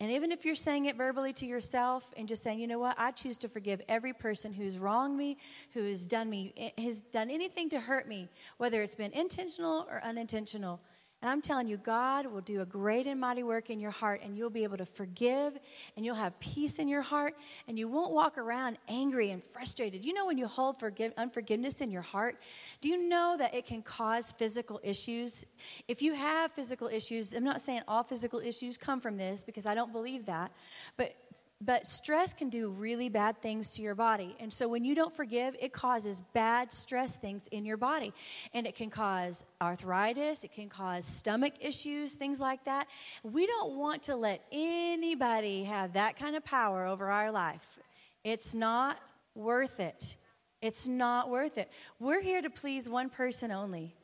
And 0.00 0.12
even 0.12 0.30
if 0.30 0.44
you're 0.44 0.54
saying 0.54 0.86
it 0.86 0.96
verbally 0.96 1.32
to 1.34 1.46
yourself 1.46 2.04
and 2.16 2.28
just 2.28 2.42
saying, 2.42 2.60
you 2.60 2.68
know 2.68 2.78
what, 2.78 2.96
I 2.98 3.10
choose 3.10 3.36
to 3.38 3.48
forgive 3.48 3.82
every 3.88 4.12
person 4.12 4.52
who's 4.52 4.78
wronged 4.78 5.16
me, 5.16 5.38
who 5.72 5.84
has 5.84 6.06
done 6.06 6.30
me, 6.30 6.54
eh, 6.56 6.70
has 6.82 7.00
done 7.00 7.30
anything 7.30 7.68
to 7.70 7.80
hurt 7.80 8.08
me, 8.08 8.28
whether 8.58 8.82
it's 8.82 8.94
been 8.94 9.12
intentional 9.12 9.86
or 9.90 10.02
unintentional. 10.04 10.80
And 11.20 11.28
I'm 11.28 11.42
telling 11.42 11.66
you, 11.66 11.78
God 11.78 12.26
will 12.26 12.40
do 12.40 12.60
a 12.60 12.64
great 12.64 13.08
and 13.08 13.20
mighty 13.20 13.42
work 13.42 13.70
in 13.70 13.80
your 13.80 13.90
heart, 13.90 14.20
and 14.22 14.36
you'll 14.36 14.50
be 14.50 14.62
able 14.62 14.76
to 14.76 14.86
forgive, 14.86 15.58
and 15.96 16.06
you'll 16.06 16.14
have 16.14 16.38
peace 16.38 16.78
in 16.78 16.86
your 16.86 17.02
heart, 17.02 17.34
and 17.66 17.76
you 17.76 17.88
won't 17.88 18.12
walk 18.12 18.38
around 18.38 18.78
angry 18.88 19.32
and 19.32 19.42
frustrated. 19.52 20.04
You 20.04 20.12
know, 20.12 20.26
when 20.26 20.38
you 20.38 20.46
hold 20.46 20.78
forgive, 20.78 21.12
unforgiveness 21.16 21.80
in 21.80 21.90
your 21.90 22.02
heart, 22.02 22.40
do 22.80 22.88
you 22.88 23.08
know 23.08 23.34
that 23.36 23.52
it 23.52 23.66
can 23.66 23.82
cause 23.82 24.32
physical 24.38 24.78
issues? 24.84 25.44
If 25.88 26.00
you 26.02 26.14
have 26.14 26.52
physical 26.52 26.86
issues, 26.86 27.32
I'm 27.32 27.42
not 27.42 27.62
saying 27.62 27.82
all 27.88 28.04
physical 28.04 28.38
issues 28.38 28.78
come 28.78 29.00
from 29.00 29.16
this 29.16 29.42
because 29.42 29.66
I 29.66 29.74
don't 29.74 29.92
believe 29.92 30.24
that, 30.26 30.52
but 30.96 31.16
but 31.60 31.88
stress 31.88 32.32
can 32.32 32.48
do 32.48 32.68
really 32.68 33.08
bad 33.08 33.40
things 33.42 33.68
to 33.70 33.82
your 33.82 33.96
body. 33.96 34.36
And 34.38 34.52
so 34.52 34.68
when 34.68 34.84
you 34.84 34.94
don't 34.94 35.14
forgive, 35.14 35.56
it 35.60 35.72
causes 35.72 36.22
bad 36.32 36.72
stress 36.72 37.16
things 37.16 37.42
in 37.50 37.64
your 37.64 37.76
body. 37.76 38.14
And 38.54 38.66
it 38.66 38.76
can 38.76 38.90
cause 38.90 39.44
arthritis, 39.60 40.44
it 40.44 40.52
can 40.52 40.68
cause 40.68 41.04
stomach 41.04 41.54
issues, 41.60 42.14
things 42.14 42.38
like 42.38 42.64
that. 42.64 42.86
We 43.24 43.46
don't 43.46 43.76
want 43.76 44.04
to 44.04 44.14
let 44.14 44.44
anybody 44.52 45.64
have 45.64 45.92
that 45.94 46.16
kind 46.16 46.36
of 46.36 46.44
power 46.44 46.86
over 46.86 47.10
our 47.10 47.32
life. 47.32 47.78
It's 48.22 48.54
not 48.54 48.98
worth 49.34 49.80
it. 49.80 50.16
It's 50.62 50.86
not 50.86 51.28
worth 51.28 51.58
it. 51.58 51.70
We're 51.98 52.20
here 52.20 52.42
to 52.42 52.50
please 52.50 52.88
one 52.88 53.10
person 53.10 53.50
only, 53.50 53.94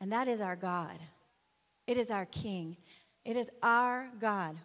and 0.00 0.10
that 0.12 0.28
is 0.28 0.40
our 0.40 0.56
God. 0.56 0.98
It 1.86 1.98
is 1.98 2.10
our 2.10 2.26
King. 2.26 2.76
It 3.24 3.36
is 3.36 3.48
our 3.62 4.08
God. 4.20 4.56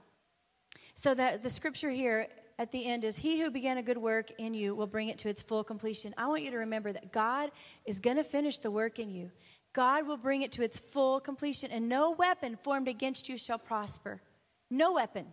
So 1.01 1.15
that 1.15 1.41
the 1.41 1.49
scripture 1.49 1.89
here 1.89 2.27
at 2.59 2.71
the 2.71 2.85
end 2.85 3.03
is 3.03 3.17
He 3.17 3.41
who 3.41 3.49
began 3.49 3.79
a 3.79 3.81
good 3.81 3.97
work 3.97 4.29
in 4.37 4.53
you 4.53 4.75
will 4.75 4.85
bring 4.85 5.09
it 5.09 5.17
to 5.17 5.29
its 5.29 5.41
full 5.41 5.63
completion. 5.63 6.13
I 6.15 6.27
want 6.27 6.43
you 6.43 6.51
to 6.51 6.57
remember 6.57 6.93
that 6.93 7.11
God 7.11 7.49
is 7.87 7.99
going 7.99 8.17
to 8.17 8.23
finish 8.23 8.59
the 8.59 8.69
work 8.69 8.99
in 8.99 9.09
you. 9.09 9.31
God 9.73 10.05
will 10.05 10.15
bring 10.15 10.43
it 10.43 10.51
to 10.51 10.61
its 10.61 10.77
full 10.77 11.19
completion, 11.19 11.71
and 11.71 11.89
no 11.89 12.11
weapon 12.11 12.55
formed 12.63 12.87
against 12.87 13.27
you 13.27 13.35
shall 13.35 13.57
prosper. 13.57 14.21
No 14.69 14.93
weapon. 14.93 15.25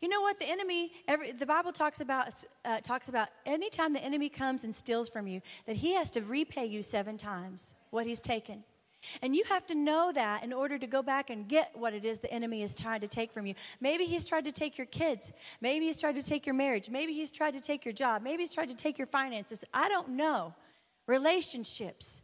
You 0.00 0.08
know 0.08 0.20
what? 0.20 0.40
The 0.40 0.48
enemy, 0.48 0.90
every, 1.06 1.30
the 1.30 1.46
Bible 1.46 1.70
talks 1.70 2.00
about, 2.00 2.34
uh, 2.64 2.80
talks 2.80 3.06
about 3.06 3.28
anytime 3.46 3.92
the 3.92 4.02
enemy 4.02 4.28
comes 4.28 4.64
and 4.64 4.74
steals 4.74 5.08
from 5.08 5.28
you, 5.28 5.40
that 5.66 5.76
he 5.76 5.94
has 5.94 6.10
to 6.10 6.22
repay 6.22 6.66
you 6.66 6.82
seven 6.82 7.16
times 7.16 7.74
what 7.90 8.04
he's 8.04 8.20
taken. 8.20 8.64
And 9.22 9.34
you 9.34 9.44
have 9.48 9.66
to 9.66 9.74
know 9.74 10.12
that 10.12 10.44
in 10.44 10.52
order 10.52 10.78
to 10.78 10.86
go 10.86 11.02
back 11.02 11.30
and 11.30 11.48
get 11.48 11.70
what 11.74 11.94
it 11.94 12.04
is 12.04 12.18
the 12.18 12.32
enemy 12.32 12.62
is 12.62 12.74
trying 12.74 13.00
to 13.00 13.08
take 13.08 13.32
from 13.32 13.46
you. 13.46 13.54
Maybe 13.80 14.04
he's 14.04 14.24
tried 14.24 14.44
to 14.44 14.52
take 14.52 14.78
your 14.78 14.86
kids. 14.86 15.32
Maybe 15.60 15.86
he's 15.86 16.00
tried 16.00 16.16
to 16.16 16.22
take 16.22 16.46
your 16.46 16.54
marriage. 16.54 16.90
Maybe 16.90 17.12
he's 17.12 17.30
tried 17.30 17.54
to 17.54 17.60
take 17.60 17.84
your 17.84 17.94
job. 17.94 18.22
Maybe 18.22 18.42
he's 18.42 18.52
tried 18.52 18.68
to 18.68 18.74
take 18.74 18.98
your 18.98 19.06
finances. 19.06 19.64
I 19.72 19.88
don't 19.88 20.10
know. 20.10 20.54
Relationships. 21.06 22.22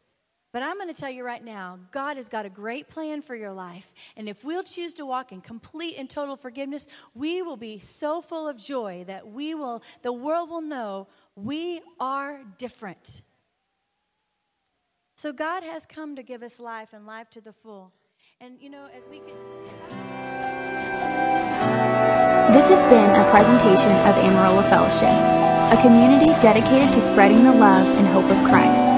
But 0.53 0.63
I'm 0.63 0.77
going 0.79 0.93
to 0.93 1.01
tell 1.01 1.11
you 1.11 1.23
right 1.23 1.45
now, 1.45 1.79
God 1.93 2.17
has 2.17 2.29
got 2.29 2.45
a 2.45 2.51
great 2.51 2.89
plan 2.89 3.23
for 3.23 3.37
your 3.37 3.53
life. 3.53 3.95
And 4.17 4.29
if 4.29 4.45
we'll 4.45 4.65
choose 4.65 4.95
to 4.95 5.07
walk 5.07 5.31
in 5.31 5.41
complete 5.41 5.95
and 5.97 6.11
total 6.11 6.37
forgiveness, 6.37 6.89
we 7.15 7.43
will 7.43 7.57
be 7.57 7.79
so 7.79 8.21
full 8.21 8.49
of 8.49 8.57
joy 8.57 9.05
that 9.07 9.29
we 9.29 9.55
will, 9.55 9.83
the 10.03 10.13
world 10.13 10.51
will 10.51 10.61
know 10.61 11.07
we 11.37 11.83
are 12.01 12.41
different. 12.59 13.23
So 15.21 15.35
God 15.35 15.63
has 15.65 15.85
come 15.85 16.17
to 16.17 16.23
give 16.23 16.43
us 16.43 16.59
life 16.59 16.95
and 16.95 17.07
life 17.07 17.29
to 17.33 17.43
the 17.43 17.53
full. 17.53 17.93
And 18.41 18.59
you 18.59 18.71
know, 18.71 18.89
as 18.97 19.07
we 19.11 19.19
can. 19.19 19.37
This 22.57 22.71
has 22.71 22.83
been 22.89 23.11
a 23.11 23.29
presentation 23.29 23.93
of 24.09 24.17
Amarillo 24.17 24.63
Fellowship, 24.73 25.13
a 25.77 25.83
community 25.83 26.33
dedicated 26.41 26.91
to 26.95 27.03
spreading 27.03 27.45
the 27.45 27.53
love 27.53 27.87
and 27.99 28.07
hope 28.07 28.31
of 28.33 28.39
Christ. 28.49 28.89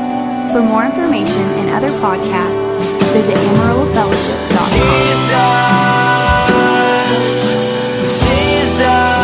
For 0.55 0.63
more 0.63 0.85
information 0.87 1.43
and 1.59 1.71
other 1.71 1.91
podcasts, 1.99 2.71
visit 3.11 3.35
AmarilloFellowship.com. 3.35 4.71
Jesus, 7.19 8.23
Jesus. 8.23 9.22